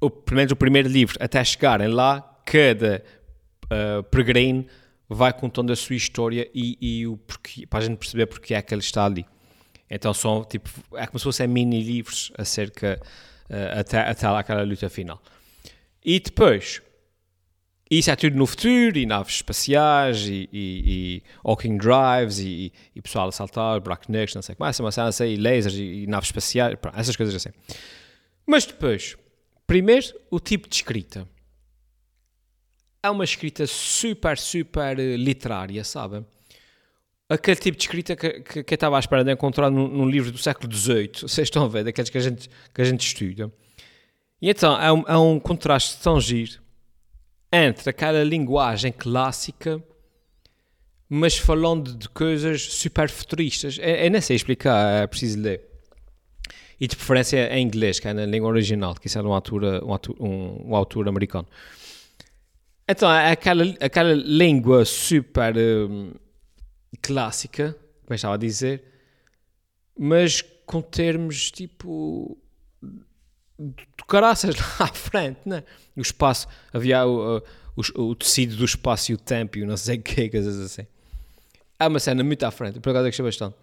o, 0.00 0.10
pelo 0.10 0.36
menos 0.36 0.52
o 0.52 0.56
primeiro 0.56 0.88
livro, 0.88 1.16
até 1.20 1.42
chegarem 1.44 1.88
lá, 1.88 2.20
cada 2.44 3.04
uh, 3.64 4.02
peregrino 4.04 4.66
vai 5.08 5.32
contando 5.32 5.72
a 5.72 5.76
sua 5.76 5.96
história 5.96 6.48
e, 6.54 6.78
e 6.80 7.06
o 7.06 7.16
porquê, 7.16 7.66
para 7.66 7.80
a 7.80 7.82
gente 7.82 7.98
perceber 7.98 8.26
porque 8.26 8.54
é 8.54 8.62
que 8.62 8.72
ele 8.72 8.80
está 8.80 9.04
ali. 9.04 9.26
Então 9.88 10.14
são 10.14 10.44
tipo, 10.44 10.70
é 10.96 11.06
como 11.06 11.18
se 11.18 11.24
fossem 11.24 11.48
mini 11.48 11.82
livros 11.82 12.30
acerca 12.38 13.00
uh, 13.50 13.80
até, 13.80 13.98
até 13.98 14.26
aquela 14.26 14.62
luta 14.62 14.88
final. 14.88 15.20
E 16.04 16.20
depois, 16.20 16.80
isso 17.98 18.08
é 18.08 18.14
tudo 18.14 18.36
no 18.36 18.46
futuro, 18.46 18.96
e 18.96 19.04
naves 19.04 19.34
espaciais, 19.34 20.20
e, 20.20 20.48
e, 20.52 20.82
e 20.86 21.22
walking 21.44 21.76
drives, 21.76 22.38
e, 22.38 22.72
e, 22.94 23.02
pessoal 23.02 23.28
a 23.28 23.32
saltar, 23.32 23.82
não 23.82 24.42
sei 24.42 24.52
o 24.52 24.56
que 24.56 24.60
mais, 24.60 24.78
uma 24.78 24.92
cena 24.92 25.08
assim, 25.08 25.24
e 25.24 25.36
lasers, 25.36 25.74
e, 25.74 26.06
naves 26.06 26.28
espaciais, 26.28 26.78
essas 26.94 27.16
coisas 27.16 27.34
assim. 27.34 27.50
Mas 28.46 28.64
depois, 28.64 29.16
primeiro, 29.66 30.06
o 30.30 30.38
tipo 30.38 30.68
de 30.68 30.76
escrita. 30.76 31.28
É 33.02 33.10
uma 33.10 33.24
escrita 33.24 33.66
super, 33.66 34.38
super 34.38 34.96
eh, 34.98 35.16
literária, 35.16 35.82
sabem? 35.82 36.24
Aquele 37.28 37.56
tipo 37.56 37.76
de 37.76 37.84
escrita 37.84 38.14
que, 38.14 38.40
que, 38.40 38.62
que 38.62 38.74
eu 38.74 38.76
estava 38.76 38.96
à 38.96 39.00
espera 39.00 39.24
de 39.24 39.32
encontrar 39.32 39.70
num, 39.70 39.88
num, 39.88 40.08
livro 40.08 40.30
do 40.30 40.38
século 40.38 40.72
XVIII, 40.72 41.12
vocês 41.22 41.46
estão 41.46 41.64
a 41.64 41.68
ver, 41.68 41.82
daqueles 41.82 42.10
que 42.10 42.18
a 42.18 42.20
gente, 42.20 42.48
que 42.72 42.80
a 42.82 42.84
gente 42.84 43.04
estuda. 43.04 43.50
E 44.40 44.48
então, 44.48 44.80
é 44.80 44.92
um, 44.92 45.04
é 45.08 45.16
um 45.16 45.40
contraste 45.40 46.00
tão 46.02 46.20
giro 46.20 46.60
entre 47.52 47.90
aquela 47.90 48.22
linguagem 48.22 48.92
clássica, 48.92 49.82
mas 51.08 51.36
falando 51.36 51.94
de 51.94 52.08
coisas 52.08 52.62
super 52.62 53.08
futuristas. 53.10 53.78
Eu, 53.78 53.96
eu 53.96 54.10
nem 54.10 54.20
sei 54.20 54.36
explicar, 54.36 55.02
é 55.02 55.06
preciso 55.06 55.40
ler. 55.40 55.68
E 56.80 56.86
de 56.86 56.96
preferência 56.96 57.52
em 57.54 57.66
inglês, 57.66 57.98
que 57.98 58.08
é 58.08 58.14
na 58.14 58.24
língua 58.24 58.48
original, 58.48 58.94
que 58.94 59.06
isso 59.06 59.18
é 59.18 59.22
um 59.22 59.32
autor, 59.32 59.62
um 59.84 59.92
autor, 59.92 60.16
um, 60.20 60.70
um 60.70 60.76
autor 60.76 61.08
americano. 61.08 61.46
Então, 62.88 63.10
é 63.12 63.32
aquela, 63.32 63.64
aquela 63.80 64.14
língua 64.14 64.84
super 64.84 65.54
um, 65.56 66.12
clássica, 67.02 67.76
como 68.04 68.14
estava 68.14 68.34
a 68.34 68.38
dizer, 68.38 68.82
mas 69.98 70.42
com 70.64 70.80
termos 70.80 71.50
tipo 71.50 72.38
do 73.60 74.04
caraças 74.06 74.56
lá 74.80 74.86
à 74.86 74.86
frente, 74.86 75.40
né? 75.44 75.62
O 75.94 76.00
espaço, 76.00 76.48
havia 76.72 77.06
o, 77.06 77.38
o, 77.76 78.02
o, 78.02 78.14
tecido 78.14 78.56
do 78.56 78.64
espaço 78.64 79.12
e 79.12 79.14
o 79.14 79.18
tempo 79.18 79.58
e 79.58 79.66
não 79.66 79.76
sei 79.76 79.98
o 79.98 80.02
que, 80.02 80.28
coisas 80.30 80.58
assim. 80.58 80.86
Há 81.78 81.86
uma 81.88 82.00
cena 82.00 82.24
muito 82.24 82.42
à 82.44 82.50
frente, 82.50 82.80
por 82.80 82.90
acaso 82.90 83.06
gostei 83.06 83.24
bastante. 83.24 83.56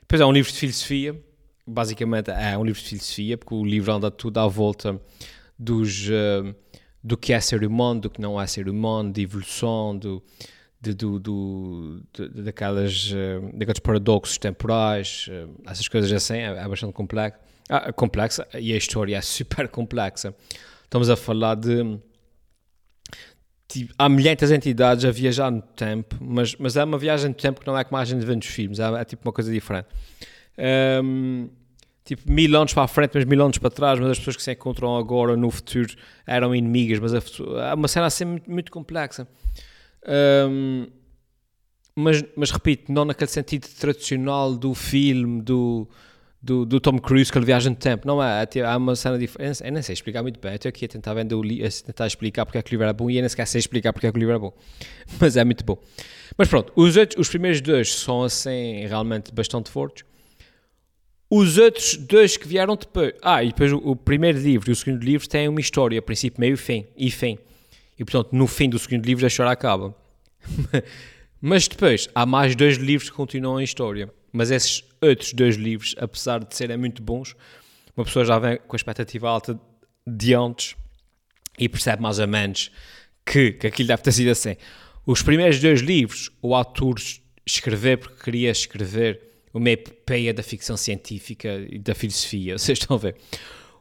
Depois 0.00 0.20
há 0.20 0.26
um 0.26 0.32
livro 0.32 0.50
de 0.52 0.58
filosofia, 0.58 1.20
basicamente 1.66 2.30
é 2.30 2.56
um 2.56 2.64
livro 2.64 2.80
de 2.80 2.88
filosofia, 2.88 3.36
porque 3.36 3.54
o 3.54 3.64
livro 3.64 3.92
anda 3.92 4.10
tudo 4.10 4.38
à 4.38 4.46
volta 4.46 5.00
dos, 5.58 6.08
uh, 6.08 6.54
do 7.02 7.16
que 7.16 7.32
é 7.32 7.40
ser 7.40 7.64
humano, 7.64 8.02
do 8.02 8.10
que 8.10 8.20
não 8.20 8.40
é 8.40 8.46
ser 8.46 8.68
humano, 8.68 9.12
de 9.12 9.22
evolução, 9.22 9.96
do, 9.96 10.22
de, 10.80 10.92
do, 10.94 11.18
do, 11.20 12.02
de, 12.12 12.42
daquelas, 12.42 13.12
uh, 13.12 13.56
daqueles 13.56 13.78
paradoxos 13.80 14.38
temporais, 14.38 15.28
uh, 15.28 15.50
essas 15.66 15.86
coisas 15.86 16.12
assim, 16.12 16.38
é, 16.38 16.46
é 16.46 16.68
bastante 16.68 16.92
complexo 16.92 17.51
ah, 17.74 17.90
complexa 17.90 18.46
e 18.52 18.70
a 18.74 18.76
história 18.76 19.16
é 19.16 19.20
super 19.22 19.66
complexa. 19.66 20.34
Estamos 20.84 21.08
a 21.08 21.16
falar 21.16 21.54
de. 21.54 21.98
Tipo, 23.66 23.94
há 23.98 24.10
milhares 24.10 24.50
de 24.50 24.54
entidades 24.54 25.06
a 25.06 25.10
viajar 25.10 25.50
no 25.50 25.62
tempo, 25.62 26.18
mas, 26.20 26.54
mas 26.56 26.76
é 26.76 26.84
uma 26.84 26.98
viagem 26.98 27.28
no 27.28 27.34
tempo 27.34 27.62
que 27.62 27.66
não 27.66 27.78
é 27.78 27.82
como 27.82 27.96
a 27.96 28.04
gente 28.04 28.26
vê 28.26 28.36
nos 28.36 28.44
filmes, 28.44 28.78
é, 28.78 29.00
é 29.00 29.04
tipo 29.06 29.26
uma 29.26 29.32
coisa 29.32 29.50
diferente. 29.50 29.88
Um, 31.02 31.48
tipo, 32.04 32.30
mil 32.30 32.54
anos 32.54 32.74
para 32.74 32.82
a 32.82 32.88
frente, 32.88 33.12
mas 33.14 33.24
mil 33.24 33.42
anos 33.42 33.56
para 33.56 33.70
trás, 33.70 33.98
mas 33.98 34.10
as 34.10 34.18
pessoas 34.18 34.36
que 34.36 34.42
se 34.42 34.52
encontram 34.52 34.94
agora 34.94 35.34
no 35.34 35.50
futuro 35.50 35.94
eram 36.26 36.54
inimigas, 36.54 36.98
mas 36.98 37.14
é 37.14 37.74
uma 37.74 37.88
cena 37.88 38.04
assim 38.04 38.26
muito, 38.26 38.50
muito 38.50 38.70
complexa. 38.70 39.26
Um, 40.06 40.88
mas, 41.96 42.22
mas 42.36 42.50
repito, 42.50 42.92
não 42.92 43.06
naquele 43.06 43.30
sentido 43.30 43.66
tradicional 43.66 44.54
do 44.54 44.74
filme, 44.74 45.40
do, 45.40 45.88
do, 46.42 46.66
do 46.66 46.80
Tom 46.80 46.98
Cruise 46.98 47.30
que 47.30 47.38
ele 47.38 47.46
viaja 47.46 47.70
no 47.70 47.76
tempo. 47.76 48.06
Não 48.06 48.22
é? 48.22 48.44
Há 48.66 48.76
uma 48.76 48.96
cena 48.96 49.16
diferente. 49.16 49.62
Eu 49.64 49.70
nem 49.70 49.82
sei 49.82 49.92
explicar 49.92 50.22
muito 50.22 50.40
bem. 50.40 50.54
Estou 50.54 50.68
aqui 50.68 50.86
a 50.86 50.88
tentar, 50.88 51.12
a 51.12 51.24
tentar 51.24 52.06
explicar 52.06 52.44
porque 52.44 52.58
é 52.58 52.62
que 52.62 52.70
o 52.70 52.72
livro 52.72 52.84
era 52.84 52.92
bom 52.92 53.08
e 53.08 53.16
eu 53.16 53.22
nem 53.22 53.28
sequer 53.28 53.46
sei 53.46 53.60
explicar 53.60 53.92
porque 53.92 54.06
é 54.08 54.12
que 54.12 54.18
o 54.18 54.20
livro 54.20 54.34
é 54.34 54.38
bom. 54.38 54.52
Mas 55.20 55.36
é 55.36 55.44
muito 55.44 55.64
bom. 55.64 55.78
Mas 56.36 56.48
pronto, 56.48 56.72
os, 56.74 56.96
outros, 56.96 57.20
os 57.20 57.28
primeiros 57.28 57.60
dois 57.60 57.94
são 57.94 58.24
assim 58.24 58.86
realmente 58.86 59.32
bastante 59.32 59.70
fortes. 59.70 60.04
Os 61.30 61.56
outros 61.56 61.96
dois 61.96 62.36
que 62.36 62.46
vieram 62.46 62.76
depois. 62.76 63.14
Ah, 63.22 63.42
e 63.42 63.48
depois 63.48 63.72
o, 63.72 63.76
o 63.76 63.96
primeiro 63.96 64.38
livro 64.38 64.68
e 64.70 64.72
o 64.72 64.76
segundo 64.76 65.02
livro 65.02 65.28
têm 65.28 65.48
uma 65.48 65.60
história, 65.60 66.02
princípio, 66.02 66.40
meio 66.40 66.56
fim 66.56 66.86
e 66.96 67.10
fim. 67.10 67.38
E 67.98 68.04
portanto, 68.04 68.32
no 68.32 68.46
fim 68.46 68.68
do 68.68 68.78
segundo 68.78 69.06
livro, 69.06 69.24
a 69.24 69.28
história 69.28 69.52
acaba. 69.52 69.94
Mas 71.40 71.68
depois, 71.68 72.08
há 72.14 72.26
mais 72.26 72.54
dois 72.54 72.76
livros 72.76 73.10
que 73.10 73.16
continuam 73.16 73.56
a 73.56 73.64
história. 73.64 74.10
Mas 74.32 74.50
esses 74.50 74.82
outros 75.00 75.32
dois 75.32 75.56
livros, 75.56 75.94
apesar 75.98 76.42
de 76.42 76.56
serem 76.56 76.76
muito 76.76 77.02
bons, 77.02 77.36
uma 77.96 78.04
pessoa 78.04 78.24
já 78.24 78.38
vem 78.38 78.58
com 78.66 78.74
a 78.74 78.76
expectativa 78.76 79.28
alta 79.28 79.60
de 80.06 80.34
antes 80.34 80.74
e 81.58 81.68
percebe 81.68 82.02
mais 82.02 82.18
ou 82.18 82.26
menos 82.26 82.70
que, 83.24 83.52
que 83.52 83.66
aquilo 83.66 83.88
deve 83.88 84.02
ter 84.02 84.12
sido 84.12 84.30
assim. 84.30 84.56
Os 85.04 85.22
primeiros 85.22 85.60
dois 85.60 85.80
livros, 85.80 86.30
o 86.40 86.54
autor 86.54 86.94
escreveu 87.44 87.98
porque 87.98 88.22
queria 88.24 88.50
escrever 88.50 89.20
uma 89.52 89.70
epopeia 89.70 90.32
da 90.32 90.42
ficção 90.42 90.76
científica 90.76 91.66
e 91.68 91.78
da 91.78 91.94
filosofia, 91.94 92.56
vocês 92.58 92.78
estão 92.78 92.96
a 92.96 93.00
ver. 93.00 93.16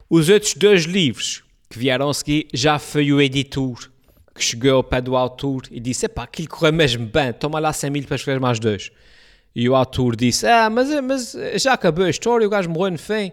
Os 0.09 0.27
outros 0.27 0.53
dois 0.53 0.83
livros 0.83 1.43
que 1.69 1.79
vieram 1.79 2.09
a 2.09 2.13
seguir 2.13 2.47
já 2.53 2.77
foi 2.77 3.13
o 3.13 3.21
editor 3.21 3.89
que 4.35 4.43
chegou 4.43 4.75
ao 4.75 4.83
pé 4.83 4.99
do 4.99 5.15
autor 5.15 5.63
e 5.71 5.79
disse: 5.79 6.05
Epá, 6.05 6.23
aquilo 6.23 6.49
correu 6.49 6.73
mesmo 6.73 7.05
bem, 7.05 7.31
toma 7.31 7.59
lá 7.59 7.71
100 7.71 7.89
mil 7.89 8.03
para 8.03 8.15
escrever 8.15 8.39
mais 8.39 8.59
dois. 8.59 8.91
E 9.55 9.67
o 9.69 9.75
autor 9.75 10.15
disse: 10.15 10.47
Ah, 10.47 10.69
mas, 10.69 10.89
mas 11.01 11.35
já 11.61 11.73
acabou 11.73 12.05
a 12.05 12.09
história, 12.09 12.47
o 12.47 12.49
gajo 12.49 12.69
morreu 12.69 12.91
no 12.91 12.99
fim. 12.99 13.31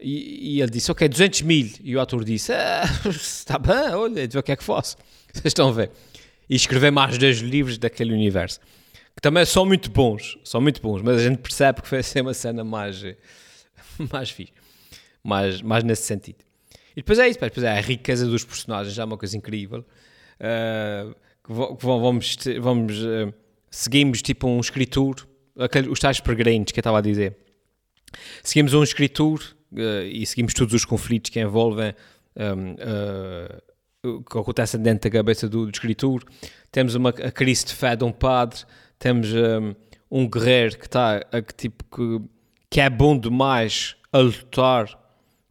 E, 0.00 0.56
e 0.56 0.60
ele 0.60 0.70
disse: 0.70 0.90
Ok, 0.90 1.08
200 1.08 1.42
mil. 1.42 1.70
E 1.82 1.96
o 1.96 2.00
autor 2.00 2.24
disse: 2.24 2.52
Ah, 2.52 2.84
está 3.08 3.58
bem, 3.60 3.94
olha, 3.94 4.24
o 4.24 4.42
que 4.42 4.52
é 4.52 4.56
que 4.56 4.64
faço. 4.64 4.96
Vocês 5.32 5.46
estão 5.46 5.68
a 5.68 5.72
ver. 5.72 5.90
E 6.48 6.54
escrever 6.54 6.90
mais 6.90 7.18
dois 7.18 7.38
livros 7.38 7.78
daquele 7.78 8.12
universo. 8.12 8.60
Que 9.14 9.20
também 9.20 9.44
são 9.44 9.66
muito 9.66 9.90
bons, 9.90 10.38
são 10.44 10.60
muito 10.60 10.80
bons, 10.80 11.02
mas 11.02 11.18
a 11.18 11.22
gente 11.22 11.38
percebe 11.38 11.82
que 11.82 11.88
foi 11.88 12.02
ser 12.02 12.22
uma 12.22 12.32
cena 12.32 12.64
mais, 12.64 13.02
mais 14.10 14.30
fixe, 14.30 14.52
mais, 15.22 15.60
mais 15.60 15.84
nesse 15.84 16.02
sentido. 16.02 16.38
E 16.92 16.96
depois 16.96 17.18
é 17.18 17.28
isso, 17.28 17.38
depois 17.38 17.64
é 17.64 17.78
a 17.78 17.80
riqueza 17.80 18.26
dos 18.26 18.44
personagens, 18.44 18.94
já 18.94 19.02
é 19.02 19.06
uma 19.06 19.18
coisa 19.18 19.36
incrível. 19.36 19.84
Uh, 20.40 21.14
que 21.44 21.52
vamos, 21.52 22.36
vamos 22.60 22.98
uh, 22.98 23.34
seguimos 23.70 24.22
tipo 24.22 24.46
um 24.46 24.60
escritor 24.60 25.26
aquele, 25.58 25.88
os 25.88 25.98
tais 25.98 26.20
peregrinos 26.20 26.72
que 26.72 26.78
eu 26.78 26.82
estava 26.82 26.98
a 26.98 27.00
dizer. 27.00 27.36
Seguimos 28.42 28.74
um 28.74 28.82
escritor 28.82 29.42
uh, 29.72 30.04
e 30.04 30.24
seguimos 30.26 30.54
todos 30.54 30.74
os 30.74 30.84
conflitos 30.84 31.30
que 31.30 31.40
envolvem 31.40 31.94
um, 32.36 32.72
uh, 32.72 34.22
que 34.22 34.38
acontecem 34.38 34.80
dentro 34.80 35.08
da 35.10 35.16
cabeça 35.18 35.48
do, 35.48 35.66
do 35.66 35.70
escritor. 35.70 36.24
Temos 36.70 36.94
uma 36.94 37.10
a 37.10 37.30
crise 37.30 37.66
de 37.66 37.74
fé 37.74 37.94
de 37.94 38.04
um 38.04 38.12
padre, 38.12 38.60
temos 38.98 39.32
um, 39.32 39.74
um 40.10 40.28
guerreiro 40.28 40.78
que 40.78 40.86
está 40.86 41.20
que, 41.20 41.54
tipo, 41.54 41.84
que, 41.84 42.20
que 42.68 42.80
é 42.80 42.90
bom 42.90 43.16
demais 43.16 43.96
a 44.12 44.18
lutar 44.18 44.98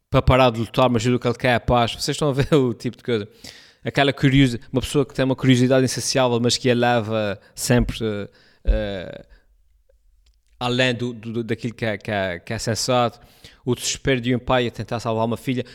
para 0.09 0.21
parar 0.21 0.51
de 0.51 0.59
lutar, 0.59 0.89
mas 0.89 1.05
o 1.05 1.17
que 1.17 1.27
ele 1.27 1.37
quer 1.37 1.51
é 1.51 1.55
a 1.55 1.59
paz. 1.59 1.93
Vocês 1.93 2.15
estão 2.15 2.29
a 2.29 2.33
ver 2.33 2.51
o 2.53 2.73
tipo 2.73 2.97
de 2.97 3.03
coisa. 3.03 3.27
Aquela 3.83 4.11
curiosidade, 4.13 4.67
uma 4.71 4.81
pessoa 4.81 5.05
que 5.05 5.13
tem 5.13 5.23
uma 5.23 5.35
curiosidade 5.35 5.85
insaciável, 5.85 6.39
mas 6.39 6.57
que 6.57 6.69
a 6.69 6.75
leva 6.75 7.39
sempre 7.55 7.97
uh, 8.03 8.29
além 10.61 10.93
do, 10.93 11.11
do, 11.11 11.43
daquilo 11.43 11.73
que 11.73 11.83
é, 11.83 11.97
que, 11.97 12.11
é, 12.11 12.37
que 12.37 12.53
é 12.53 12.59
sensato, 12.59 13.19
o 13.65 13.73
desespero 13.73 14.21
de 14.21 14.35
um 14.35 14.37
pai 14.37 14.67
a 14.67 14.71
tentar 14.71 14.99
salvar 14.99 15.25
uma 15.25 15.35
filha. 15.35 15.65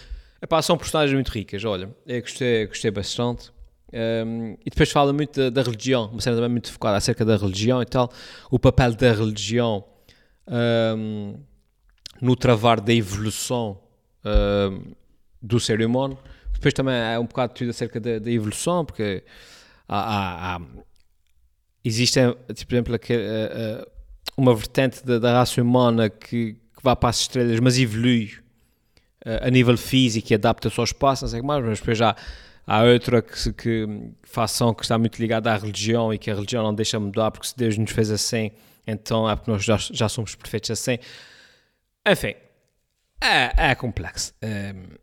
Epá, 0.41 0.63
são 0.63 0.79
personagens 0.79 1.13
muito 1.13 1.29
ricas, 1.29 1.65
olha, 1.65 1.93
eu 2.07 2.21
gostei, 2.21 2.67
gostei 2.69 2.93
bastante. 2.93 3.51
Um, 3.93 4.57
e 4.65 4.71
depois 4.71 4.93
fala 4.93 5.13
muito 5.13 5.41
da, 5.41 5.51
da, 5.51 5.63
religião, 5.63 6.09
uma 6.13 6.21
cena 6.21 6.37
também 6.37 6.51
muito 6.51 6.71
focada 6.71 6.97
acerca 6.97 7.25
da 7.25 7.37
religião 7.37 7.83
e 7.83 7.85
tal, 7.85 8.13
o 8.49 8.61
papel 8.61 8.95
da 8.95 9.13
religião 9.13 9.85
um, 10.47 11.41
no 12.21 12.37
travar 12.37 12.81
da 12.81 12.95
evolução 12.95 13.81
um, 14.25 14.93
do 15.43 15.59
ser 15.59 15.81
humano. 15.85 16.17
Depois 16.53 16.73
também 16.73 16.95
é 16.95 17.19
um 17.19 17.27
bocado 17.27 17.55
tudo 17.55 17.71
acerca 17.71 17.99
da, 17.99 18.21
da 18.21 18.31
evolução, 18.31 18.85
porque 18.85 19.25
há, 19.89 19.99
há, 19.99 20.57
há 20.57 20.61
existem, 21.85 22.37
tipo, 22.55 22.69
por 22.69 22.75
exemplo, 22.75 22.95
aquele, 22.95 23.23
uh, 23.23 23.83
uh, 23.83 23.96
uma 24.37 24.55
vertente 24.55 25.05
da, 25.05 25.19
da 25.19 25.33
raça 25.33 25.63
humana 25.63 26.11
que, 26.11 26.55
que 26.55 26.83
vai 26.83 26.95
para 26.95 27.09
as 27.09 27.21
estrelas, 27.21 27.59
mas 27.61 27.79
evolui 27.79 28.35
uh, 29.25 29.47
a 29.47 29.51
nível 29.51 29.77
físico 29.77 30.33
e 30.33 30.35
adapta-se 30.35 30.79
ao 30.79 30.85
espaço, 30.85 31.25
não 31.25 31.31
sei 31.31 31.43
mais, 31.43 31.65
mas 31.65 31.81
depois 31.81 31.97
já 31.97 32.15
há 32.67 32.83
outra 32.83 33.23
que, 33.23 33.53
que 33.53 33.89
fação 34.25 34.75
que 34.75 34.83
está 34.83 34.99
muito 34.99 35.19
ligada 35.19 35.53
à 35.53 35.57
religião 35.57 36.13
e 36.13 36.19
que 36.19 36.31
a 36.31 36.35
religião 36.35 36.63
não 36.63 36.75
deixa 36.75 37.01
mudar 37.01 37.31
porque 37.31 37.47
se 37.47 37.57
Deus 37.57 37.79
nos 37.79 37.91
fez 37.91 38.11
assim, 38.11 38.51
então 38.87 39.29
é 39.29 39.35
porque 39.35 39.51
nós 39.51 39.65
já, 39.65 39.77
já 39.77 40.09
somos 40.09 40.35
perfeitos 40.35 40.71
assim. 40.71 40.99
Enfim, 42.07 42.35
é, 43.21 43.71
é 43.71 43.75
complexo. 43.75 44.33
Ehm, 44.43 44.97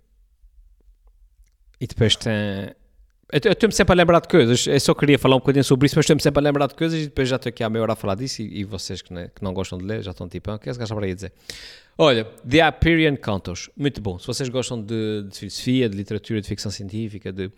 e 1.79 1.87
depois 1.87 2.15
tem 2.15 2.73
Eu 3.31 3.51
estou-me 3.51 3.73
sempre 3.73 3.93
a 3.93 3.95
lembrar 3.95 4.19
de 4.19 4.27
coisas. 4.27 4.67
Eu 4.67 4.79
só 4.79 4.93
queria 4.93 5.17
falar 5.17 5.35
um 5.37 5.39
bocadinho 5.39 5.63
sobre 5.63 5.87
isso, 5.87 5.95
mas 5.95 6.03
estou-me 6.03 6.21
sempre 6.21 6.39
a 6.39 6.43
lembrar 6.43 6.67
de 6.67 6.75
coisas 6.75 6.99
e 6.99 7.05
depois 7.05 7.27
já 7.27 7.37
estou 7.37 7.49
aqui 7.49 7.63
à 7.63 7.69
meia 7.69 7.81
hora 7.81 7.93
a 7.93 7.95
falar 7.95 8.15
disso. 8.15 8.41
E, 8.41 8.59
e 8.59 8.63
vocês 8.63 9.01
que, 9.01 9.11
né, 9.13 9.31
que 9.33 9.43
não 9.43 9.53
gostam 9.53 9.77
de 9.79 9.85
ler 9.85 10.03
já 10.03 10.11
estão 10.11 10.27
tipo, 10.29 10.51
ah, 10.51 10.55
o 10.55 10.59
que 10.59 10.69
é 10.69 10.71
esse 10.71 10.79
gajo 10.79 10.93
para 10.93 11.05
aí 11.05 11.15
dizer? 11.15 11.33
Olha, 11.97 12.25
The 12.47 12.61
Hyperion 12.67 13.15
Cantos, 13.17 13.69
muito 13.75 14.01
bom. 14.01 14.19
Se 14.19 14.27
vocês 14.27 14.49
gostam 14.49 14.81
de, 14.81 15.23
de 15.29 15.37
filosofia, 15.37 15.89
de 15.89 15.95
literatura, 15.97 16.41
de 16.41 16.47
ficção 16.47 16.69
científica, 16.71 17.31
de, 17.31 17.51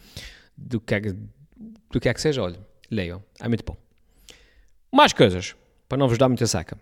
do, 0.55 0.79
que 0.79 0.95
é, 0.95 1.01
que- 1.01 1.15
do 1.91 1.99
que 1.99 2.07
é 2.07 2.13
que 2.13 2.21
seja, 2.21 2.41
olha, 2.41 2.59
leiam. 2.89 3.21
É 3.41 3.47
muito 3.49 3.63
bom. 3.65 3.75
Mais 4.93 5.11
coisas, 5.13 5.55
para 5.89 5.97
não 5.97 6.07
vos 6.07 6.17
dar 6.17 6.29
muita 6.29 6.45
saca. 6.47 6.77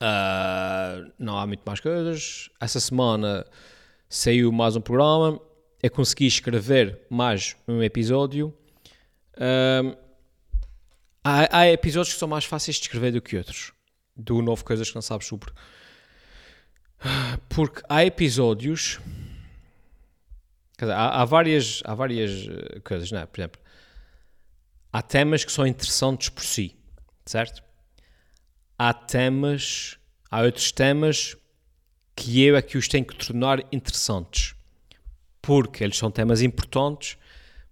Ah, 0.00 1.04
não 1.18 1.38
há 1.38 1.46
muito 1.46 1.62
mais 1.64 1.80
coisas. 1.80 2.50
Essa 2.60 2.80
semana 2.80 3.46
saiu 4.08 4.50
mais 4.52 4.74
um 4.76 4.80
programa. 4.80 5.40
Eu 5.82 5.90
consegui 5.90 6.26
escrever 6.26 7.00
mais 7.10 7.56
um 7.66 7.82
episódio. 7.82 8.56
Ahm, 9.36 9.96
há, 11.24 11.58
há 11.58 11.68
episódios 11.72 12.14
que 12.14 12.20
são 12.20 12.28
mais 12.28 12.44
fáceis 12.44 12.76
de 12.76 12.82
escrever 12.82 13.10
do 13.10 13.20
que 13.20 13.36
outros. 13.36 13.72
Do 14.16 14.40
novo 14.40 14.64
Coisas 14.64 14.88
que 14.88 14.94
não 14.94 15.02
sabes 15.02 15.26
sobre. 15.26 15.52
Porque 17.50 17.82
há 17.88 18.04
episódios. 18.04 19.00
Quer 20.78 20.84
dizer, 20.84 20.96
há, 20.96 21.20
há 21.20 21.24
várias, 21.24 21.82
há 21.84 21.96
várias 21.96 22.30
eh, 22.30 22.78
coisas, 22.84 23.10
não 23.10 23.18
é? 23.18 23.26
Por 23.26 23.40
exemplo, 23.40 23.60
há 24.92 25.02
temas 25.02 25.44
que 25.44 25.50
são 25.50 25.66
interessantes 25.66 26.28
por 26.28 26.44
si, 26.44 26.76
certo? 27.26 27.60
Há 28.78 28.94
temas, 28.94 29.98
há 30.30 30.42
outros 30.42 30.70
temas 30.70 31.36
que 32.14 32.40
eu 32.40 32.54
é 32.54 32.62
que 32.62 32.78
os 32.78 32.86
tenho 32.86 33.04
que 33.04 33.16
tornar 33.16 33.64
interessantes 33.72 34.54
porque 35.42 35.82
eles 35.84 35.98
são 35.98 36.10
temas 36.10 36.40
importantes, 36.40 37.18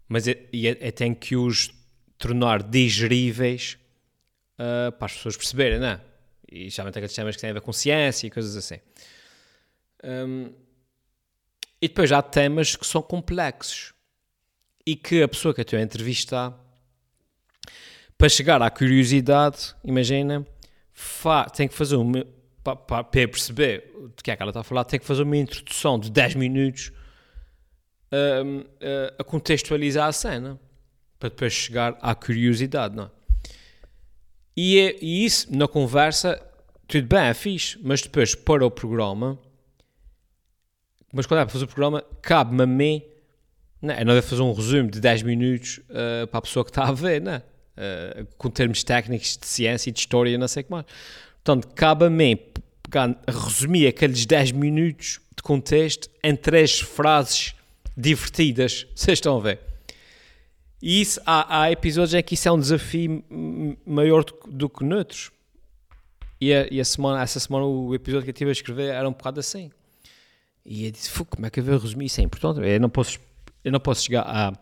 mas 0.08 0.26
eu, 0.26 0.34
eu- 0.52 0.74
eu 0.80 0.92
tenho 0.92 1.14
que 1.16 1.36
os 1.36 1.70
tornar 2.18 2.62
digeríveis 2.62 3.78
ah, 4.58 4.92
para 4.92 5.06
as 5.06 5.14
pessoas 5.14 5.36
perceberem, 5.36 5.78
não 5.78 5.86
é? 5.86 6.00
E 6.52 6.68
geralmente 6.68 6.98
aqueles 6.98 7.14
temas 7.14 7.36
que 7.36 7.40
têm 7.40 7.50
a 7.50 7.54
ver 7.54 7.60
com 7.62 7.72
ciência 7.72 8.26
e 8.26 8.30
coisas 8.30 8.56
assim. 8.56 8.80
Hum, 10.04 10.52
e 11.80 11.88
depois 11.88 12.10
há 12.12 12.20
temas 12.20 12.76
que 12.76 12.86
são 12.86 13.00
complexos 13.00 13.94
e 14.84 14.96
que 14.96 15.22
a 15.22 15.28
pessoa 15.28 15.54
que 15.54 15.60
eu 15.60 15.62
estou 15.62 15.78
a 15.78 15.82
entrevistar, 15.82 16.58
para 18.18 18.28
chegar 18.28 18.60
à 18.60 18.70
curiosidade, 18.70 19.74
imagina, 19.82 20.46
tem 21.56 21.68
que 21.68 21.74
fazer 21.74 21.96
uma. 21.96 22.26
Para, 22.62 23.02
perceber 23.04 23.90
de 24.16 24.22
que 24.22 24.30
é 24.30 24.36
que 24.36 24.42
ela 24.42 24.50
está 24.50 24.60
a 24.60 24.64
falar, 24.64 24.84
tem 24.84 25.00
que 25.00 25.06
fazer 25.06 25.22
uma 25.22 25.36
introdução 25.36 25.98
de 25.98 26.10
10 26.10 26.34
minutos 26.34 26.90
um, 26.90 26.99
uh, 28.12 29.14
a 29.18 29.24
contextualizar 29.24 30.08
a 30.08 30.12
cena 30.12 30.58
para 31.18 31.28
depois 31.28 31.52
chegar 31.52 31.98
à 32.00 32.14
curiosidade, 32.14 32.96
não 32.96 33.04
é? 33.04 33.10
E, 34.56 34.78
é- 34.78 34.96
e 35.00 35.24
isso 35.24 35.54
na 35.56 35.68
conversa, 35.68 36.40
tudo 36.88 37.06
bem, 37.06 37.20
é 37.20 37.34
fixe, 37.34 37.78
mas 37.82 38.02
depois 38.02 38.34
para 38.34 38.64
o 38.64 38.70
programa, 38.70 39.38
mas 41.12 41.26
quando 41.26 41.40
é 41.40 41.44
para 41.44 41.52
fazer 41.52 41.64
o 41.64 41.68
programa, 41.68 42.04
cabe-me 42.20 42.62
a 42.62 42.66
mim, 42.66 43.02
não, 43.80 43.94
é? 43.94 44.02
eu 44.02 44.06
não 44.06 44.14
devo 44.14 44.26
fazer 44.26 44.42
um 44.42 44.52
resumo 44.52 44.90
de 44.90 45.00
10 45.00 45.22
minutos 45.22 45.78
uh, 45.88 46.26
para 46.26 46.38
a 46.38 46.42
pessoa 46.42 46.64
que 46.64 46.70
está 46.70 46.86
a 46.86 46.92
ver, 46.92 47.20
não 47.20 47.32
é? 47.32 47.42
Uh, 47.76 48.26
com 48.36 48.50
termos 48.50 48.84
técnicos 48.84 49.38
de 49.38 49.46
ciência 49.46 49.88
e 49.88 49.92
de 49.92 50.00
história, 50.00 50.36
não 50.36 50.48
sei 50.48 50.62
o 50.62 50.64
que 50.64 50.70
mais. 50.70 50.84
Portanto, 51.42 51.68
cabe 51.74 52.04
a 52.04 52.10
mim 52.10 52.38
resumir 53.26 53.86
aqueles 53.86 54.26
10 54.26 54.52
minutos 54.52 55.20
de 55.34 55.42
contexto 55.42 56.10
em 56.22 56.34
três 56.36 56.80
frases 56.80 57.54
divertidas. 58.00 58.86
Vocês 58.94 59.18
estão 59.18 59.36
a 59.36 59.40
ver? 59.40 59.60
E 60.82 61.00
isso, 61.00 61.20
há, 61.26 61.62
há 61.62 61.70
episódios 61.70 62.14
em 62.14 62.22
que 62.22 62.34
isso 62.34 62.48
é 62.48 62.52
um 62.52 62.58
desafio 62.58 63.22
maior 63.84 64.24
do, 64.24 64.34
do 64.46 64.68
que 64.68 64.82
noutros. 64.82 65.30
E, 66.40 66.54
a, 66.54 66.66
e 66.70 66.80
a 66.80 66.84
semana, 66.84 67.22
essa 67.22 67.38
semana 67.38 67.66
o 67.66 67.94
episódio 67.94 68.24
que 68.24 68.30
eu 68.30 68.32
estive 68.32 68.50
a 68.50 68.52
escrever 68.52 68.94
era 68.94 69.06
um 69.06 69.12
bocado 69.12 69.40
assim. 69.40 69.70
E 70.64 70.86
eu 70.86 70.90
disse, 70.90 71.10
"Fu, 71.10 71.24
como 71.24 71.44
é 71.44 71.50
que 71.50 71.60
eu 71.60 71.64
vou 71.64 71.78
resumir 71.78 72.06
isso? 72.06 72.20
É 72.20 72.24
importante. 72.24 72.66
Eu 72.66 72.80
não 72.80 72.88
posso, 72.88 73.18
eu 73.62 73.70
não 73.70 73.80
posso 73.80 74.04
chegar 74.04 74.22
à, 74.22 74.52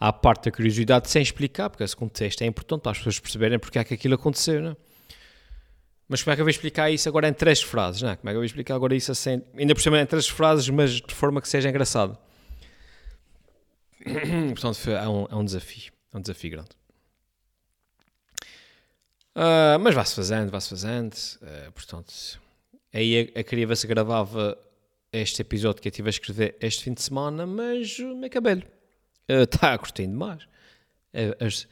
à 0.00 0.12
parte 0.12 0.46
da 0.46 0.50
curiosidade 0.50 1.10
sem 1.10 1.20
explicar, 1.20 1.68
porque 1.68 1.84
esse 1.84 1.94
contexto 1.94 2.40
é 2.42 2.46
importante 2.46 2.82
para 2.82 2.92
as 2.92 2.98
pessoas 2.98 3.20
perceberem 3.20 3.58
porque 3.58 3.78
é 3.78 3.84
que 3.84 3.92
aquilo 3.92 4.14
aconteceu, 4.14 4.62
não 4.62 4.70
é? 4.70 4.76
Mas 6.08 6.22
como 6.22 6.32
é 6.32 6.36
que 6.36 6.40
eu 6.40 6.44
vou 6.46 6.50
explicar 6.50 6.90
isso 6.90 7.06
agora 7.06 7.28
em 7.28 7.34
três 7.34 7.60
frases, 7.60 8.00
não 8.00 8.08
é? 8.08 8.16
Como 8.16 8.30
é 8.30 8.32
que 8.32 8.36
eu 8.36 8.40
vou 8.40 8.46
explicar 8.46 8.74
agora 8.76 8.96
isso 8.96 9.12
assim, 9.12 9.42
ainda 9.54 9.74
por 9.74 9.82
cima 9.82 10.00
em 10.00 10.06
três 10.06 10.26
frases, 10.26 10.66
mas 10.70 10.92
de 10.92 11.14
forma 11.14 11.42
que 11.42 11.48
seja 11.48 11.68
engraçado? 11.68 12.16
Portanto, 14.54 14.74
foi- 14.74 14.92
é 14.94 15.08
um, 15.08 15.26
é 15.30 15.34
um 15.36 15.44
desafio. 15.44 15.92
É 16.12 16.16
um 16.18 16.20
desafio 16.20 16.50
grande. 16.50 16.70
Ah, 19.34 19.78
mas 19.80 19.94
vai-se 19.94 20.14
fazendo, 20.14 20.50
vai-se 20.50 20.68
fazendo. 20.68 21.14
Ah, 21.42 21.70
portanto, 21.72 22.12
aí 22.92 23.30
eu, 23.34 23.44
queria 23.44 23.66
ver 23.66 23.76
se 23.76 23.86
gravava 23.86 24.58
este 25.12 25.42
episódio 25.42 25.80
que 25.80 25.88
eu 25.88 25.90
estive 25.90 26.08
a 26.08 26.10
escrever 26.10 26.56
este 26.60 26.84
fim 26.84 26.92
de 26.92 27.02
semana, 27.02 27.46
mas 27.46 27.98
o 27.98 28.14
meu 28.16 28.28
cabelo 28.30 28.62
está 29.28 29.76
curtindo 29.78 30.10
demais. 30.12 30.42
Ah, 31.14 31.44
as- 31.46 31.68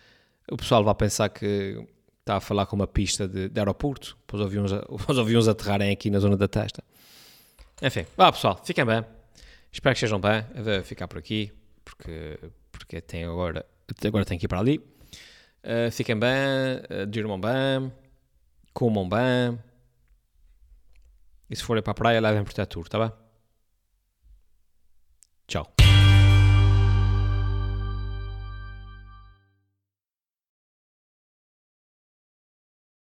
o 0.51 0.57
pessoal 0.57 0.85
vai 0.85 0.94
pensar 0.94 1.29
que 1.29 1.85
está 2.20 2.37
a 2.37 2.40
falar 2.40 2.66
com 2.66 2.77
uma 2.77 2.87
pista 2.87 3.27
de, 3.27 3.49
de 3.49 3.59
aeroporto, 3.61 4.16
depois 4.20 4.40
ouvi 4.42 4.59
uns, 4.59 4.72
a- 4.72 4.81
depois 4.96 5.18
ouvi 5.18 5.37
uns 5.37 5.49
aterrarem 5.49 5.90
aqui 5.92 6.09
na 6.11 6.18
zona 6.20 6.37
da 6.37 6.46
testa. 6.46 6.85
Enfim, 7.83 8.07
vá 8.16 8.31
pessoal, 8.33 8.61
fiquem 8.64 8.85
bem. 8.85 9.05
Espero 9.72 9.92
que 9.94 9.99
estejam 9.99 10.18
bem. 10.20 10.44
Eu 10.55 10.64
vou 10.64 10.83
ficar 10.83 11.07
por 11.09 11.18
aqui, 11.18 11.53
porque, 11.87 12.38
porque 12.72 13.01
tenho 13.01 13.31
agora, 13.31 13.64
agora 14.05 14.25
tenho 14.25 14.40
que 14.40 14.46
ir 14.46 14.49
para 14.49 14.59
ali. 14.59 14.79
Uh, 15.62 15.90
fiquem 15.90 16.18
bem, 16.18 16.31
uh, 16.90 17.07
durmam 17.07 17.40
bem, 17.40 17.92
comam 18.75 19.09
bem. 19.09 19.59
E 21.49 21.55
se 21.57 21.62
forem 21.62 21.83
para 21.83 21.92
a 21.92 21.94
praia, 21.94 22.20
levem 22.20 22.42
protetor, 22.44 22.88
tá 22.88 22.99
bem? 22.99 23.12
Tchau. 25.46 25.76